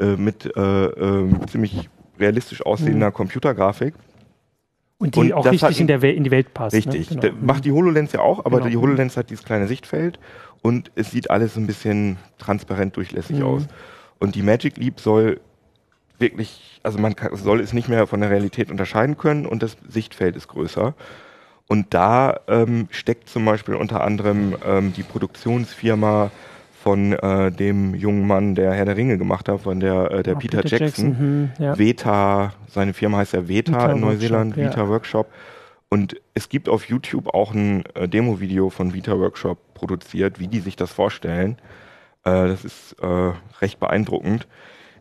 [0.00, 1.88] äh, mit äh, ähm, ziemlich
[2.18, 3.14] realistisch aussehender mhm.
[3.14, 3.94] Computergrafik.
[4.98, 6.74] Und die und auch richtig in, der in die Welt passt.
[6.74, 6.78] Ne?
[6.78, 7.10] Richtig.
[7.10, 7.20] Ne?
[7.20, 7.34] Genau.
[7.40, 8.70] Macht die HoloLens ja auch, aber genau.
[8.70, 10.18] die HoloLens hat dieses kleine Sichtfeld
[10.62, 13.44] und es sieht alles ein bisschen transparent durchlässig mhm.
[13.44, 13.62] aus.
[14.18, 15.40] Und die Magic Leap soll
[16.18, 19.76] wirklich, also man kann, soll es nicht mehr von der Realität unterscheiden können und das
[19.88, 20.94] Sichtfeld ist größer.
[21.72, 26.30] Und da ähm, steckt zum Beispiel unter anderem ähm, die Produktionsfirma
[26.82, 30.36] von äh, dem jungen Mann, der Herr der Ringe gemacht hat, von der, äh, der
[30.36, 31.08] oh, Peter, Peter, Jackson.
[31.08, 31.78] Jackson hm, ja.
[31.78, 34.88] Veta, seine Firma heißt ja Veta, Vita in Neuseeland, Workshop, Vita ja.
[34.90, 35.32] Workshop.
[35.88, 40.60] Und es gibt auf YouTube auch ein äh, Demo-Video von Vita Workshop produziert, wie die
[40.60, 41.56] sich das vorstellen.
[42.24, 43.32] Äh, das ist äh,
[43.62, 44.46] recht beeindruckend.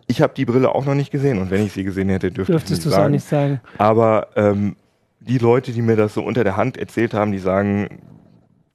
[0.07, 2.53] Ich habe die Brille auch noch nicht gesehen und wenn ich sie gesehen hätte, dürfte
[2.53, 3.05] Dürftest ich nicht sagen.
[3.05, 3.61] Auch nicht sagen.
[3.77, 4.77] Aber ähm,
[5.21, 8.01] die Leute, die mir das so unter der Hand erzählt haben, die sagen,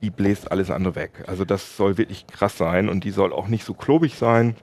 [0.00, 1.24] die bläst alles andere weg.
[1.26, 4.54] Also das soll wirklich krass sein und die soll auch nicht so klobig sein.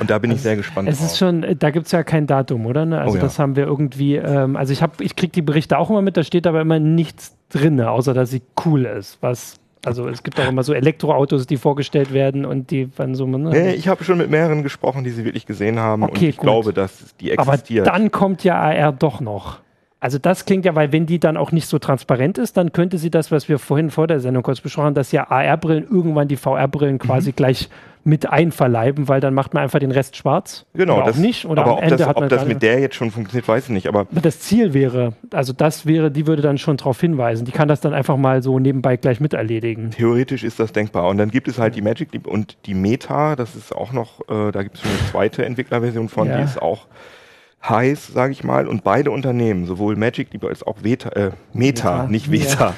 [0.00, 0.88] Und da bin also ich sehr gespannt.
[0.88, 1.06] Es drauf.
[1.06, 2.84] ist schon, da gibt es ja kein Datum, oder?
[2.84, 3.00] Ne?
[3.00, 3.22] Also oh ja.
[3.22, 6.16] das haben wir irgendwie, ähm, also ich habe, ich kriege die Berichte auch immer mit,
[6.16, 9.18] da steht aber immer nichts drin, außer dass sie cool ist.
[9.20, 13.26] Was, also es gibt auch immer so Elektroautos, die vorgestellt werden und die dann so.
[13.26, 13.50] Ne?
[13.50, 16.36] Nee, ich habe schon mit mehreren gesprochen, die sie wirklich gesehen haben okay, und ich
[16.38, 16.44] gut.
[16.44, 17.86] glaube, dass die existiert.
[17.86, 19.60] Aber dann kommt ja AR doch noch.
[20.04, 22.98] Also das klingt ja, weil wenn die dann auch nicht so transparent ist, dann könnte
[22.98, 26.28] sie das, was wir vorhin vor der Sendung kurz besprochen haben, dass ja AR-Brillen irgendwann
[26.28, 27.36] die VR-Brillen quasi mhm.
[27.36, 27.70] gleich
[28.04, 30.66] mit einverleiben, weil dann macht man einfach den Rest schwarz.
[30.74, 31.46] Genau, oder das, nicht.
[31.46, 33.88] Oder aber ob das, ob das mit der jetzt schon funktioniert, weiß ich nicht.
[33.88, 37.46] Aber das Ziel wäre, also das wäre, die würde dann schon darauf hinweisen.
[37.46, 39.92] Die kann das dann einfach mal so nebenbei gleich mit erledigen.
[39.92, 41.08] Theoretisch ist das denkbar.
[41.08, 44.20] Und dann gibt es halt die Magic Leap und die Meta, das ist auch noch,
[44.28, 46.36] äh, da gibt es eine zweite Entwicklerversion von, ja.
[46.36, 46.88] die ist auch
[47.68, 52.02] heiß, sage ich mal, und beide Unternehmen, sowohl Magic Leap als auch Veta, äh, Meta,
[52.02, 52.74] Meta, nicht Veta,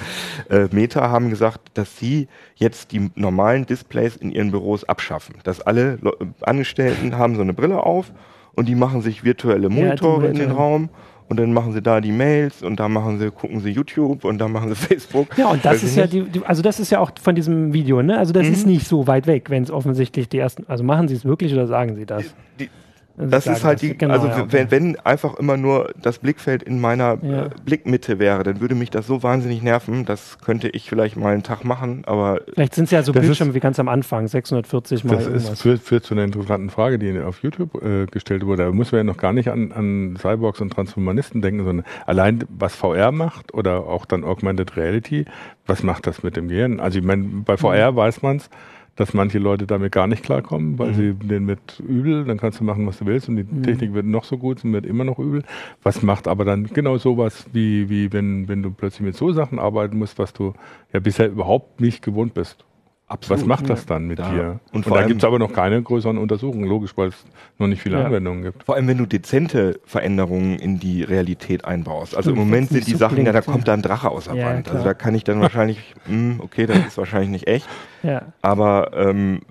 [0.49, 0.57] ja.
[0.57, 5.37] äh, Meta haben gesagt, dass sie jetzt die normalen Displays in ihren Büros abschaffen.
[5.45, 8.13] Dass alle Le Angestellten haben so eine Brille auf
[8.55, 10.89] und die machen sich virtuelle Monitore ja, in den Raum
[11.29, 14.39] und dann machen sie da die Mails und da machen sie, gucken sie YouTube und
[14.39, 15.37] da machen sie Facebook.
[15.37, 18.03] Ja, und das ist ja die, die, also das ist ja auch von diesem Video,
[18.03, 18.19] ne?
[18.19, 18.53] Also das mhm.
[18.53, 21.53] ist nicht so weit weg, wenn es offensichtlich die ersten, also machen sie es wirklich
[21.53, 22.25] oder sagen sie das?
[22.61, 22.71] Die,
[23.17, 26.81] das ist halt die, genau, also ja, wenn, wenn einfach immer nur das Blickfeld in
[26.81, 27.47] meiner ja.
[27.47, 30.05] äh, Blickmitte wäre, dann würde mich das so wahnsinnig nerven.
[30.05, 32.43] Das könnte ich vielleicht mal einen Tag machen, aber.
[32.53, 35.17] Vielleicht sind es ja so Bildschirme wie ganz am Anfang, 640 mal.
[35.17, 38.65] Das ist, führt, führt zu einer interessanten Frage, die auf YouTube äh, gestellt wurde.
[38.65, 42.45] Da muss man ja noch gar nicht an, an Cyborgs und Transhumanisten denken, sondern allein
[42.51, 45.25] was VR macht oder auch dann Augmented Reality,
[45.67, 46.81] was macht das mit dem Gehirn?
[46.81, 47.97] Also ich meine, bei VR mhm.
[47.97, 48.51] weiß man es
[48.97, 50.95] dass manche Leute damit gar nicht klarkommen, weil mhm.
[50.95, 53.63] sie den mit übel, dann kannst du machen, was du willst und die mhm.
[53.63, 55.43] Technik wird noch so gut und wird immer noch übel.
[55.83, 59.59] Was macht aber dann genau sowas, wie, wie wenn, wenn du plötzlich mit so Sachen
[59.59, 60.55] arbeiten musst, was du
[60.93, 62.65] ja bisher überhaupt nicht gewohnt bist.
[63.09, 63.43] Absolut.
[63.43, 64.31] Was macht das dann mit ja.
[64.31, 64.61] dir?
[64.73, 67.25] Und, und da gibt es aber noch keine größeren Untersuchungen, logisch, weil es
[67.57, 68.07] noch nicht viele ja.
[68.07, 68.65] Anwendungen gibt.
[68.65, 72.17] Vor allem, wenn du dezente Veränderungen in die Realität einbaust.
[72.17, 74.35] Also im Moment sind die so Sachen, ja, da kommt da ein Drache aus der
[74.35, 74.69] ja, Wand.
[74.69, 77.69] Also da kann ich dann wahrscheinlich, mh, hm, okay, das ist wahrscheinlich nicht echt.
[78.03, 78.23] Ja.
[78.43, 79.43] Aber ähm,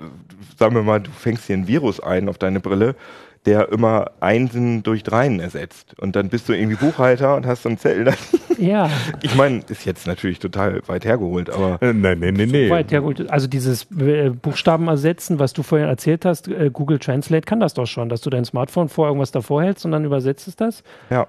[0.58, 2.96] sagen wir mal, du fängst hier ein Virus ein auf deine Brille,
[3.46, 5.98] der immer Einsen durch Dreien ersetzt.
[6.00, 8.14] Und dann bist du irgendwie Buchhalter und hast so ein Zettel.
[8.58, 8.90] Ja.
[9.22, 11.78] Ich meine, ist jetzt natürlich total weit hergeholt, aber.
[11.82, 12.70] Äh, nein, nein, nein, nee.
[12.70, 13.30] Weit hergeholt.
[13.30, 17.74] Also dieses äh, Buchstaben ersetzen, was du vorhin erzählt hast, äh, Google Translate kann das
[17.74, 20.84] doch schon, dass du dein Smartphone vor irgendwas davor hältst und dann übersetzt es das.
[21.10, 21.28] Ja.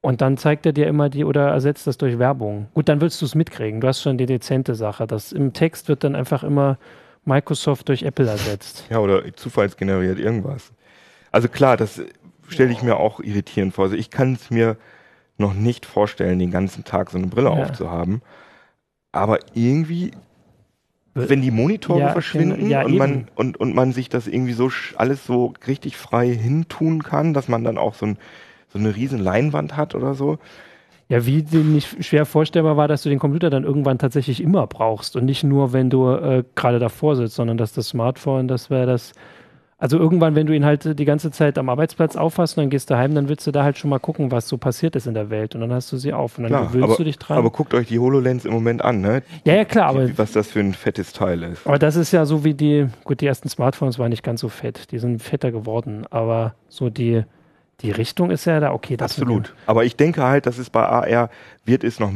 [0.00, 2.68] Und dann zeigt er dir immer die oder ersetzt das durch Werbung.
[2.72, 3.80] Gut, dann willst du es mitkriegen.
[3.80, 5.08] Du hast schon die dezente Sache.
[5.08, 6.78] Das im Text wird dann einfach immer
[7.24, 8.84] Microsoft durch Apple ersetzt.
[8.90, 10.72] Ja, oder zufallsgeneriert irgendwas.
[11.32, 12.00] Also klar, das
[12.48, 13.84] stelle ich mir auch irritierend vor.
[13.84, 14.76] Also ich kann es mir
[15.36, 17.54] noch nicht vorstellen, den ganzen Tag so eine Brille ja.
[17.54, 18.22] aufzuhaben.
[19.12, 20.12] Aber irgendwie,
[21.14, 24.70] wenn die Monitore ja, verschwinden ja, und, man, und, und man sich das irgendwie so
[24.96, 28.18] alles so richtig frei hintun kann, dass man dann auch so, ein,
[28.68, 30.38] so eine riesen Leinwand hat oder so.
[31.08, 35.16] Ja, wie nicht schwer vorstellbar war, dass du den Computer dann irgendwann tatsächlich immer brauchst
[35.16, 38.84] und nicht nur, wenn du äh, gerade davor sitzt, sondern dass das Smartphone, das wäre
[38.84, 39.14] das
[39.80, 42.90] also irgendwann, wenn du ihn halt die ganze Zeit am Arbeitsplatz auffasst und dann gehst
[42.90, 45.14] du heim, dann willst du da halt schon mal gucken, was so passiert ist in
[45.14, 47.18] der Welt und dann hast du sie auf und dann klar, gewöhnst aber, du dich
[47.18, 47.38] dran.
[47.38, 49.22] Aber guckt euch die HoloLens im Moment an, ne?
[49.44, 49.86] Ja, ja, klar.
[49.86, 51.64] Aber, was das für ein fettes Teil ist.
[51.64, 54.48] Aber das ist ja so wie die, gut, die ersten Smartphones waren nicht ganz so
[54.48, 57.22] fett, die sind fetter geworden, aber so die,
[57.80, 58.96] die Richtung ist ja da, okay.
[58.96, 59.54] Das Absolut.
[59.66, 61.30] Aber ich denke halt, dass es bei AR
[61.64, 62.10] wird es noch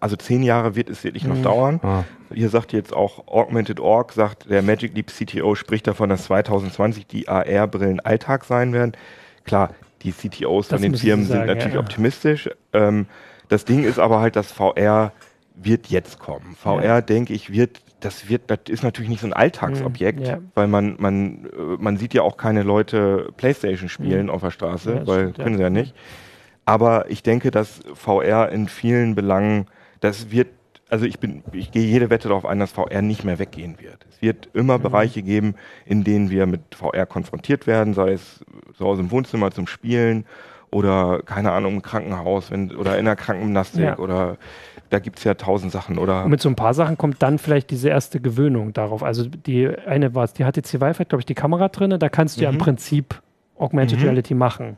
[0.00, 1.42] also zehn Jahre wird es wirklich noch mhm.
[1.42, 1.80] dauern.
[1.82, 2.04] Ah.
[2.32, 7.06] Hier sagt jetzt auch Augmented Org, sagt der Magic Leap CTO, spricht davon, dass 2020
[7.06, 8.92] die AR-Brillen Alltag sein werden.
[9.44, 11.80] Klar, die CTOs das von den Firmen sagen, sind natürlich ja.
[11.80, 12.48] optimistisch.
[12.72, 13.06] Ähm,
[13.48, 15.12] das Ding ist aber halt, dass VR
[15.54, 16.56] wird jetzt kommen.
[16.56, 17.00] VR, ja.
[17.00, 20.38] denke ich, wird, das wird, das ist natürlich nicht so ein Alltagsobjekt, ja.
[20.54, 24.30] weil man, man, äh, man sieht ja auch keine Leute Playstation spielen mhm.
[24.30, 25.94] auf der Straße, weil stimmt, können sie ja nicht.
[26.64, 29.66] Aber ich denke, dass VR in vielen Belangen
[30.00, 30.48] das wird,
[30.88, 34.06] also ich bin, ich gehe jede Wette darauf ein, dass VR nicht mehr weggehen wird.
[34.10, 34.82] Es wird immer mhm.
[34.82, 35.54] Bereiche geben,
[35.86, 38.44] in denen wir mit VR konfrontiert werden, sei es
[38.76, 40.24] zu Hause im Wohnzimmer zum Spielen
[40.70, 43.98] oder keine Ahnung im Krankenhaus wenn, oder in der Krankengymnastik ja.
[43.98, 44.36] oder
[44.88, 45.98] da gibt es ja tausend Sachen.
[45.98, 49.02] Oder Und mit so ein paar Sachen kommt dann vielleicht diese erste Gewöhnung darauf.
[49.02, 52.08] Also die eine war es, die HTC Vive hat, glaube ich, die Kamera drin, da
[52.08, 52.44] kannst du mhm.
[52.44, 52.60] ja im mhm.
[52.60, 53.22] Prinzip
[53.56, 54.04] Augmented mhm.
[54.04, 54.76] Reality machen.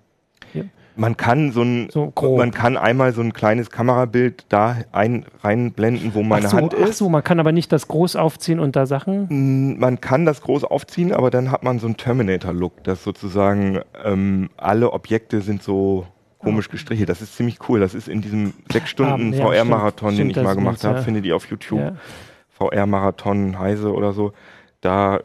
[0.53, 0.65] Ja.
[0.95, 6.15] Man kann so ein, so man kann einmal so ein kleines Kamerabild da ein, reinblenden,
[6.15, 6.91] wo meine so, Hand ist.
[6.91, 9.79] Ach so, man kann aber nicht das groß aufziehen und da Sachen?
[9.79, 14.51] Man kann das groß aufziehen, aber dann hat man so einen Terminator-Look, dass sozusagen ähm,
[14.57, 16.07] alle Objekte sind so
[16.39, 16.73] komisch ah.
[16.73, 17.09] gestrichelt.
[17.09, 17.81] Das ist ziemlich cool.
[17.81, 21.03] Das ist in diesem sechs Stunden ah, ja, VR-Marathon, den ich mal gemacht habe, ja.
[21.03, 21.81] findet ihr auf YouTube.
[21.81, 21.95] Ja.
[22.51, 24.33] VR-Marathon Heise oder so
[24.83, 25.21] da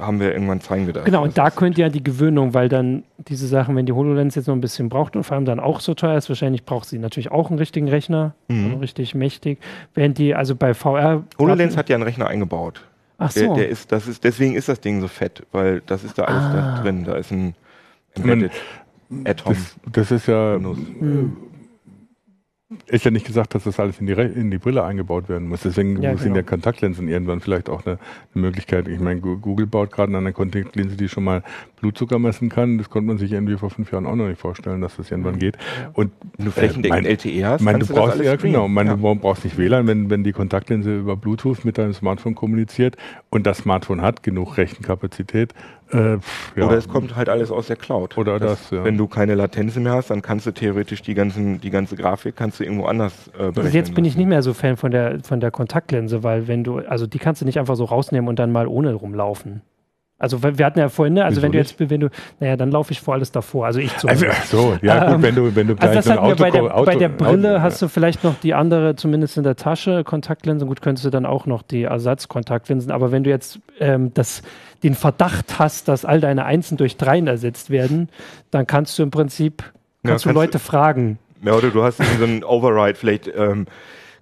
[0.00, 1.04] haben wir irgendwann zeigen wir das.
[1.04, 4.48] Genau, und da könnte ja die Gewöhnung, weil dann diese Sachen, wenn die HoloLens jetzt
[4.48, 6.98] noch ein bisschen braucht und vor allem dann auch so teuer ist, wahrscheinlich braucht sie
[6.98, 8.64] natürlich auch einen richtigen Rechner, mhm.
[8.64, 9.60] also richtig mächtig.
[9.94, 11.22] Während die, also bei VR.
[11.38, 12.82] HoloLens hat ja einen Rechner eingebaut.
[13.18, 13.40] Ach so.
[13.40, 16.24] Der, der, ist, das ist, deswegen ist das Ding so fett, weil das ist da
[16.24, 16.74] alles ah.
[16.76, 17.04] da drin.
[17.04, 17.54] Da ist ein
[18.16, 18.52] Embedded
[19.24, 19.54] Atom.
[19.54, 20.58] Das, das ist ja.
[20.58, 21.36] Mhm
[22.86, 25.60] ist ja nicht gesagt, dass das alles in die, in die Brille eingebaut werden muss.
[25.62, 26.36] Deswegen ja, sind genau.
[26.36, 27.98] ja Kontaktlinsen irgendwann vielleicht auch eine,
[28.34, 28.88] eine Möglichkeit.
[28.88, 31.44] Ich meine, Google baut gerade eine Kontaktlinse, die schon mal
[31.80, 32.78] Blutzucker messen kann.
[32.78, 35.38] Das konnte man sich irgendwie vor fünf Jahren auch noch nicht vorstellen, dass das irgendwann
[35.38, 35.56] geht.
[35.56, 35.90] Ja.
[35.92, 38.96] Und wenn du flächendeckend äh, LTE hast, mein, du brauchst ja genau, mein, ja.
[38.96, 42.96] du brauchst nicht WLAN, wenn, wenn die Kontaktlinse über Bluetooth mit deinem Smartphone kommuniziert
[43.30, 45.54] und das Smartphone hat genug Rechenkapazität,
[45.92, 46.18] äh,
[46.56, 46.66] ja.
[46.66, 48.18] Oder es kommt halt alles aus der Cloud.
[48.18, 48.84] Oder das, das ja.
[48.84, 52.36] Wenn du keine Latenz mehr hast, dann kannst du theoretisch die, ganzen, die ganze Grafik
[52.36, 53.66] kannst du irgendwo anders äh, berechnen.
[53.66, 56.64] Also jetzt bin ich nicht mehr so Fan von der, von der Kontaktlinse, weil wenn
[56.64, 59.62] du, also die kannst du nicht einfach so rausnehmen und dann mal ohne rumlaufen.
[60.18, 61.24] Also wir hatten ja vorhin, ne?
[61.24, 62.08] also Wieso wenn du jetzt, wenn du,
[62.40, 63.66] naja, dann laufe ich vor alles davor.
[63.66, 64.08] Also ich zu.
[64.08, 66.50] Also, so, ja gut, wenn du, wenn du ähm, also das so ein Auto, bei
[66.50, 69.56] der, Auto, bei der Brille Auto, hast du vielleicht noch die andere, zumindest in der
[69.56, 70.68] Tasche, Kontaktlinsen.
[70.68, 72.90] Gut, könntest du dann auch noch die Ersatzkontaktlinsen.
[72.92, 74.40] Aber wenn du jetzt ähm, das,
[74.82, 78.08] den Verdacht hast, dass all deine Einsen durch Dreien ersetzt werden,
[78.50, 79.64] dann kannst du im Prinzip,
[80.02, 81.18] kannst ja, du Leute fragen.
[81.42, 83.28] Ja, oder du hast so einen Override vielleicht.
[83.36, 83.66] Ähm,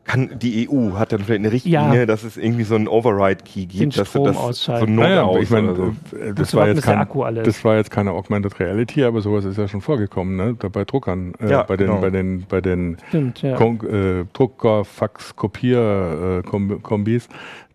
[0.04, 2.06] kann die EU hat dann vielleicht eine Richtlinie, ja.
[2.06, 5.74] dass es irgendwie so einen Override-Key gibt, dass du das so Not naja, ich meine,
[5.74, 6.16] so.
[6.16, 7.06] Äh, das, war jetzt kein,
[7.42, 10.56] das war jetzt keine Augmented Reality, aber sowas ist ja schon vorgekommen, ne?
[10.58, 12.00] Da bei Druckern, äh, ja, bei den, genau.
[12.00, 13.56] bei den, bei den Stimmt, ja.
[13.58, 17.28] äh, Drucker, Fax, Kopier, äh, Kombis,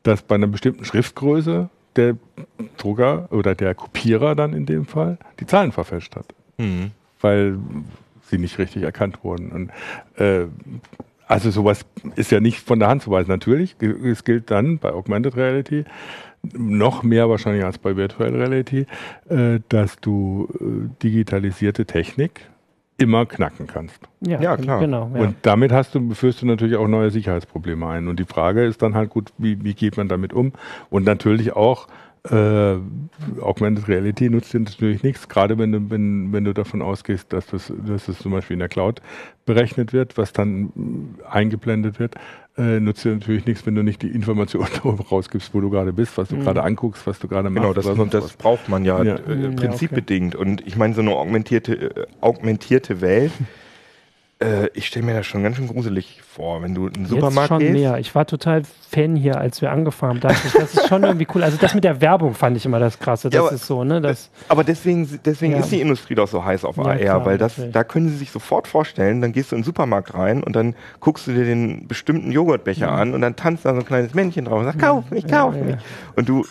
[0.03, 2.15] dass bei einer bestimmten Schriftgröße der
[2.77, 6.27] Drucker oder der Kopierer dann in dem Fall die Zahlen verfälscht hat.
[6.57, 6.91] Mhm.
[7.21, 7.57] Weil
[8.29, 9.51] sie nicht richtig erkannt wurden.
[9.51, 9.71] Und
[10.23, 10.45] äh,
[11.29, 13.29] also sowas ist ja nicht von der Hand zu weisen.
[13.29, 15.85] Natürlich, es gilt dann bei Augmented Reality
[16.53, 18.87] noch mehr wahrscheinlich als bei Virtual Reality,
[19.29, 22.41] äh, dass du äh, digitalisierte Technik
[22.97, 23.99] immer knacken kannst.
[24.21, 24.79] Ja, ja klar.
[24.79, 25.21] Genau, ja.
[25.21, 28.07] Und damit hast du, führst du natürlich auch neue Sicherheitsprobleme ein.
[28.07, 30.53] Und die Frage ist dann halt gut, wie, wie geht man damit um?
[30.89, 31.87] Und natürlich auch,
[32.29, 32.75] Äh,
[33.41, 37.47] Augmented Reality nutzt dir natürlich nichts, gerade wenn du, wenn, wenn du davon ausgehst, dass
[37.47, 39.01] das, dass das zum Beispiel in der Cloud
[39.45, 42.15] berechnet wird, was dann eingeblendet wird,
[42.57, 44.67] äh, nutzt dir natürlich nichts, wenn du nicht die Informationen
[45.11, 46.41] rausgibst, wo du gerade bist, was du mhm.
[46.41, 47.87] gerade anguckst, was du gerade genau, machst.
[47.87, 49.15] Genau, das, das braucht man ja, ja.
[49.15, 50.35] Äh, prinzipbedingt.
[50.35, 50.43] Okay.
[50.43, 53.31] Und ich meine, so eine augmentierte, äh, augmentierte Welt
[54.41, 57.37] äh, ich stelle mir das schon ganz schön gruselig vor, wenn du in den Supermarkt
[57.37, 57.73] Jetzt schon gehst.
[57.73, 57.97] mehr.
[57.97, 60.19] Ich war total Fan hier, als wir angefangen haben.
[60.21, 61.43] Dachte ich, das ist schon irgendwie cool.
[61.43, 63.29] Also das mit der Werbung fand ich immer das Krasse.
[63.29, 63.99] Das ja, aber, ist so, ne?
[63.99, 65.59] Das, aber deswegen, deswegen ja.
[65.59, 68.15] ist die Industrie doch so heiß auf ja, AR, klar, weil das, da können sie
[68.15, 71.43] sich sofort vorstellen, dann gehst du in den Supermarkt rein und dann guckst du dir
[71.43, 74.79] den bestimmten Joghurtbecher an und dann tanzt da so ein kleines Männchen drauf und sagt,
[74.79, 75.75] kauf mich, kauf mich.
[76.15, 76.45] Und du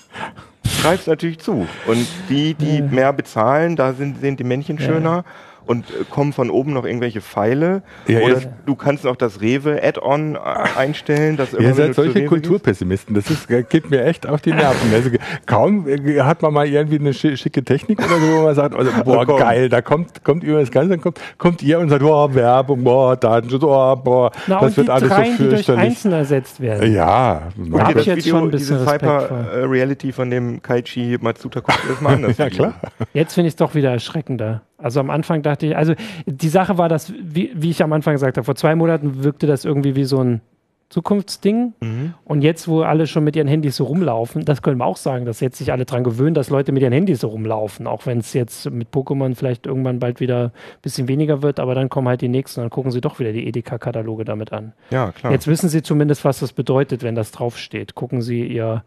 [0.69, 1.67] schreibst natürlich zu.
[1.87, 5.25] Und die, die mehr bezahlen, da sind, sind die Männchen schöner
[5.69, 7.83] und äh, kommen von oben noch irgendwelche Pfeile.
[8.07, 10.39] Ja, oder du kannst noch das Rewe Add-on äh,
[10.77, 11.37] einstellen.
[11.37, 13.15] Dass ihr seid solche Kulturpessimisten.
[13.15, 14.93] Das ist, geht mir echt auf die Nerven.
[14.93, 15.11] Also,
[15.47, 18.91] kaum äh, hat man mal irgendwie eine schicke Technik oder so, wo man sagt, also,
[19.05, 22.03] boah, oh, geil, da kommt, kommt über das Ganze, dann kommt, kommt ihr und sagt,
[22.03, 25.67] boah, Werbung, boah, Datenschutz, oh, boah, Na, das wird alles dreien, so fürchterlich.
[25.67, 26.95] Die durch einzeln ersetzt werden.
[26.95, 31.61] Ja, da habe ich jetzt Video, schon ein bisschen diese Hyper-Reality von dem Kaichi Matsuta,
[31.61, 32.35] guckt das mal an.
[32.39, 32.75] ja, klar.
[33.13, 34.63] Jetzt finde ich es doch wieder erschreckender.
[34.79, 35.95] Also am Anfang dachte ich, also
[36.27, 39.47] die Sache war, dass, wie, wie ich am Anfang gesagt habe, vor zwei Monaten wirkte
[39.47, 40.41] das irgendwie wie so ein
[40.89, 41.75] Zukunftsding.
[41.81, 42.15] Mhm.
[42.25, 45.27] Und jetzt, wo alle schon mit ihren Handys so rumlaufen, das können wir auch sagen,
[45.27, 47.87] dass jetzt sich alle daran gewöhnen, dass Leute mit ihren Handys so rumlaufen.
[47.87, 51.75] Auch wenn es jetzt mit Pokémon vielleicht irgendwann bald wieder ein bisschen weniger wird, aber
[51.75, 54.73] dann kommen halt die nächsten und dann gucken sie doch wieder die Edeka-Kataloge damit an.
[54.91, 55.33] Ja, klar.
[55.33, 57.95] Jetzt wissen sie zumindest, was das bedeutet, wenn das draufsteht.
[57.95, 58.83] Gucken sie ihr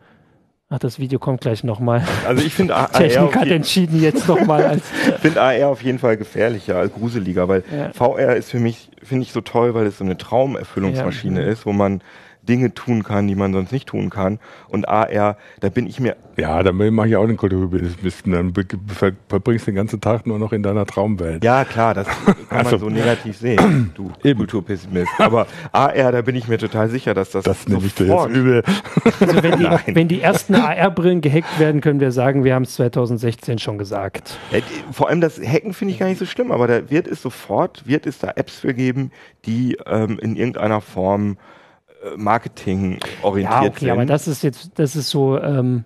[0.74, 2.02] Ach, das Video kommt gleich nochmal.
[2.26, 4.80] Also ich finde Technik hat entschieden jetzt nochmal.
[5.10, 7.92] ich finde AR auf jeden Fall gefährlicher als gruseliger, weil ja.
[7.92, 11.52] VR ist für mich, finde ich so toll, weil es so eine Traumerfüllungsmaschine ja.
[11.52, 12.00] ist, wo man
[12.48, 14.40] Dinge tun kann, die man sonst nicht tun kann.
[14.68, 16.16] Und AR, da bin ich mir.
[16.38, 18.32] Ja, da mache ich auch den Kulturpessimisten.
[18.32, 18.54] Dann
[19.28, 21.44] verbringst du den ganzen Tag nur noch in deiner Traumwelt.
[21.44, 24.40] Ja, klar, das kann man also, so negativ sehen, du Eben.
[24.40, 25.12] Kulturpessimist.
[25.20, 27.44] Aber AR, da bin ich mir total sicher, dass das.
[27.44, 28.64] Das nehme ich dir jetzt übel.
[29.20, 32.74] Also wenn die, wenn die ersten AR-Brillen gehackt werden, können wir sagen, wir haben es
[32.76, 34.38] 2016 schon gesagt.
[34.92, 37.88] Vor allem das Hacken finde ich gar nicht so schlimm, aber da wird es sofort,
[37.88, 39.12] wird es da Apps für geben,
[39.46, 41.38] die ähm, in irgendeiner Form
[42.18, 43.90] Marketing orientiert ja, okay, sind.
[43.92, 45.84] aber das ist jetzt, das ist so, ähm,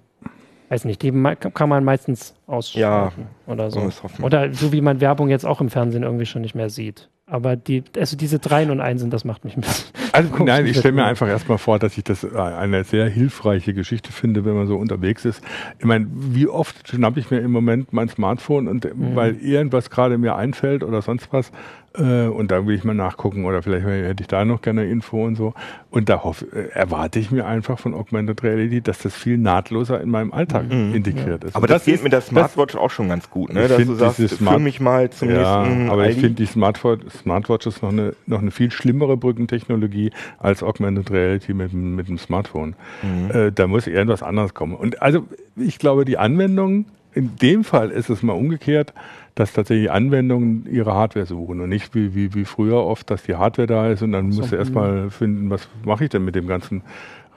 [0.69, 1.12] weiß nicht, die
[1.54, 3.89] kann man meistens ausschalten ja, oder so.
[4.21, 7.10] Oder so wie man Werbung jetzt auch im Fernsehen irgendwie schon nicht mehr sieht.
[7.28, 9.89] Aber die, also diese Dreien und Einsen, das macht mich ein bisschen.
[10.15, 14.13] Also nein, ich stelle mir einfach erstmal vor, dass ich das eine sehr hilfreiche Geschichte
[14.13, 15.43] finde, wenn man so unterwegs ist.
[15.78, 19.13] Ich meine, wie oft schnappe ich mir im Moment mein Smartphone und mhm.
[19.17, 21.54] weil irgendwas gerade mir einfällt oder sonst was, äh,
[22.03, 25.36] und da will ich mal nachgucken oder vielleicht hätte ich da noch gerne Info und
[25.36, 25.53] so.
[25.89, 30.01] Und da hoffe, äh, erwarte ich mir einfach von Augmented Reality, dass das viel nahtloser
[30.01, 30.93] in meinem Alltag mhm.
[30.93, 31.49] integriert ja.
[31.49, 31.55] ist.
[31.55, 33.67] Aber das, das, geht ist, mit der Smartwatch das, auch schon ganz gut, ne?
[33.67, 37.67] dass du sagst, Smart, mich mal zum ja, nächsten Aber ich finde die Smartwatch, Smartwatch
[37.67, 42.75] ist noch eine, noch eine viel schlimmere Brückentechnologie als Augmented Reality mit, mit dem Smartphone.
[43.01, 43.31] Mhm.
[43.31, 44.75] Äh, da muss irgendwas anderes kommen.
[44.75, 48.93] Und also ich glaube, die Anwendung, in dem Fall ist es mal umgekehrt,
[49.36, 53.36] dass tatsächlich Anwendungen ihre Hardware suchen und nicht wie, wie, wie früher oft, dass die
[53.36, 56.36] Hardware da ist und dann so, musst du erstmal finden, was mache ich denn mit
[56.36, 56.84] dem ganzen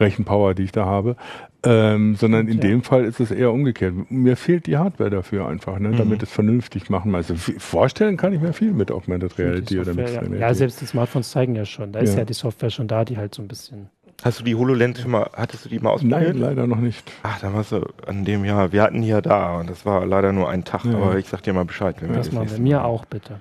[0.01, 1.17] Rechenpower, die ich da habe.
[1.65, 2.61] Ähm, sondern in ja.
[2.61, 4.11] dem Fall ist es eher umgekehrt.
[4.11, 5.97] Mir fehlt die Hardware dafür einfach, ne, mhm.
[5.97, 7.17] damit es vernünftig machen.
[7.17, 10.47] Also vorstellen kann ich mir viel mit Augmented Reality Software, oder mit ja.
[10.47, 11.91] ja, selbst die Smartphones zeigen ja schon.
[11.91, 13.91] Da ist ja die Software schon da, die halt so ein bisschen
[14.25, 16.35] Hast du die HoloLens schon mal, hattest du die mal ausprobiert?
[16.35, 17.11] Nein, leider noch nicht.
[17.23, 18.73] Ach, da warst du an dem Jahr.
[18.73, 20.95] Wir hatten die ja da und das war leider nur ein Tag, ja.
[20.95, 21.97] aber ich sag dir mal Bescheid.
[22.01, 22.59] Wenn wir das machen wir.
[22.59, 23.41] Mir auch, bitte.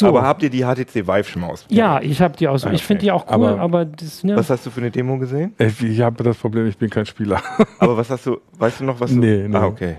[0.00, 0.08] So.
[0.08, 1.78] Aber habt ihr die HTC Vive schon mal ausprobiert?
[1.78, 2.64] Ja, ich habe die aus.
[2.64, 2.76] Ah, okay.
[2.76, 4.36] Ich finde die auch cool, aber, aber das, ne.
[4.36, 5.54] Was hast du für eine Demo gesehen?
[5.58, 7.40] Ich habe das Problem, ich bin kein Spieler.
[7.78, 9.18] aber was hast du, weißt du noch, was du.
[9.18, 9.56] Nee, nee.
[9.56, 9.96] Ah, okay.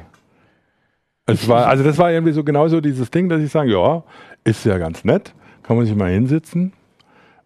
[1.28, 4.04] Es war, also das war irgendwie so genauso dieses Ding, dass ich sage, ja,
[4.44, 6.74] ist ja ganz nett, kann man sich mal hinsitzen.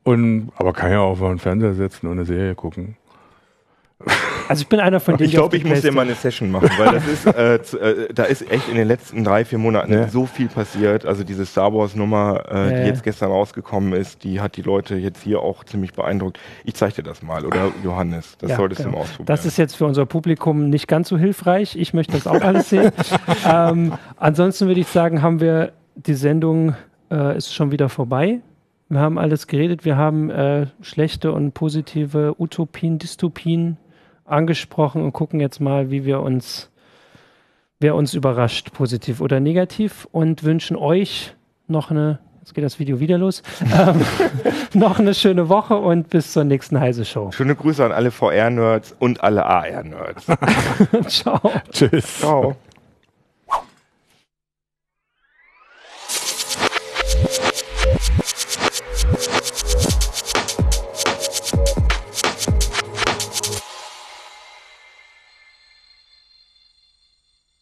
[0.09, 2.97] Und, aber kann ja auch vor den Fernseher setzen und eine Serie gucken.
[4.47, 5.27] Also ich bin einer von denen.
[5.27, 8.11] Ich glaube, ich muss dir mal eine Session machen, weil das ist, äh, zu, äh,
[8.11, 10.07] da ist echt in den letzten drei, vier Monaten ja.
[10.07, 11.05] so viel passiert.
[11.05, 12.81] Also diese Star Wars Nummer, äh, ja.
[12.81, 16.39] die jetzt gestern rausgekommen ist, die hat die Leute jetzt hier auch ziemlich beeindruckt.
[16.63, 18.35] Ich zeige dir das mal, oder Johannes?
[18.39, 18.91] Das ja, solltest genau.
[18.91, 19.27] du mal ausprobieren.
[19.27, 21.75] Das ist jetzt für unser Publikum nicht ganz so hilfreich.
[21.75, 22.91] Ich möchte das auch alles sehen.
[23.47, 26.75] ähm, ansonsten würde ich sagen, haben wir die Sendung
[27.11, 28.39] äh, ist schon wieder vorbei.
[28.89, 29.85] Wir haben alles geredet.
[29.85, 33.77] Wir haben äh, schlechte und positive Utopien, Dystopien
[34.25, 36.71] angesprochen und gucken jetzt mal, wie wir uns,
[37.79, 41.35] wer uns überrascht, positiv oder negativ und wünschen euch
[41.67, 43.43] noch eine Jetzt geht das Video wieder los.
[43.61, 44.01] ähm,
[44.73, 47.31] noch eine schöne Woche und bis zur nächsten Heise Show.
[47.31, 50.25] Schöne Grüße an alle VR-Nerds und alle AR-Nerds.
[51.09, 51.39] Ciao.
[51.71, 52.17] Tschüss.
[52.17, 52.55] Ciao.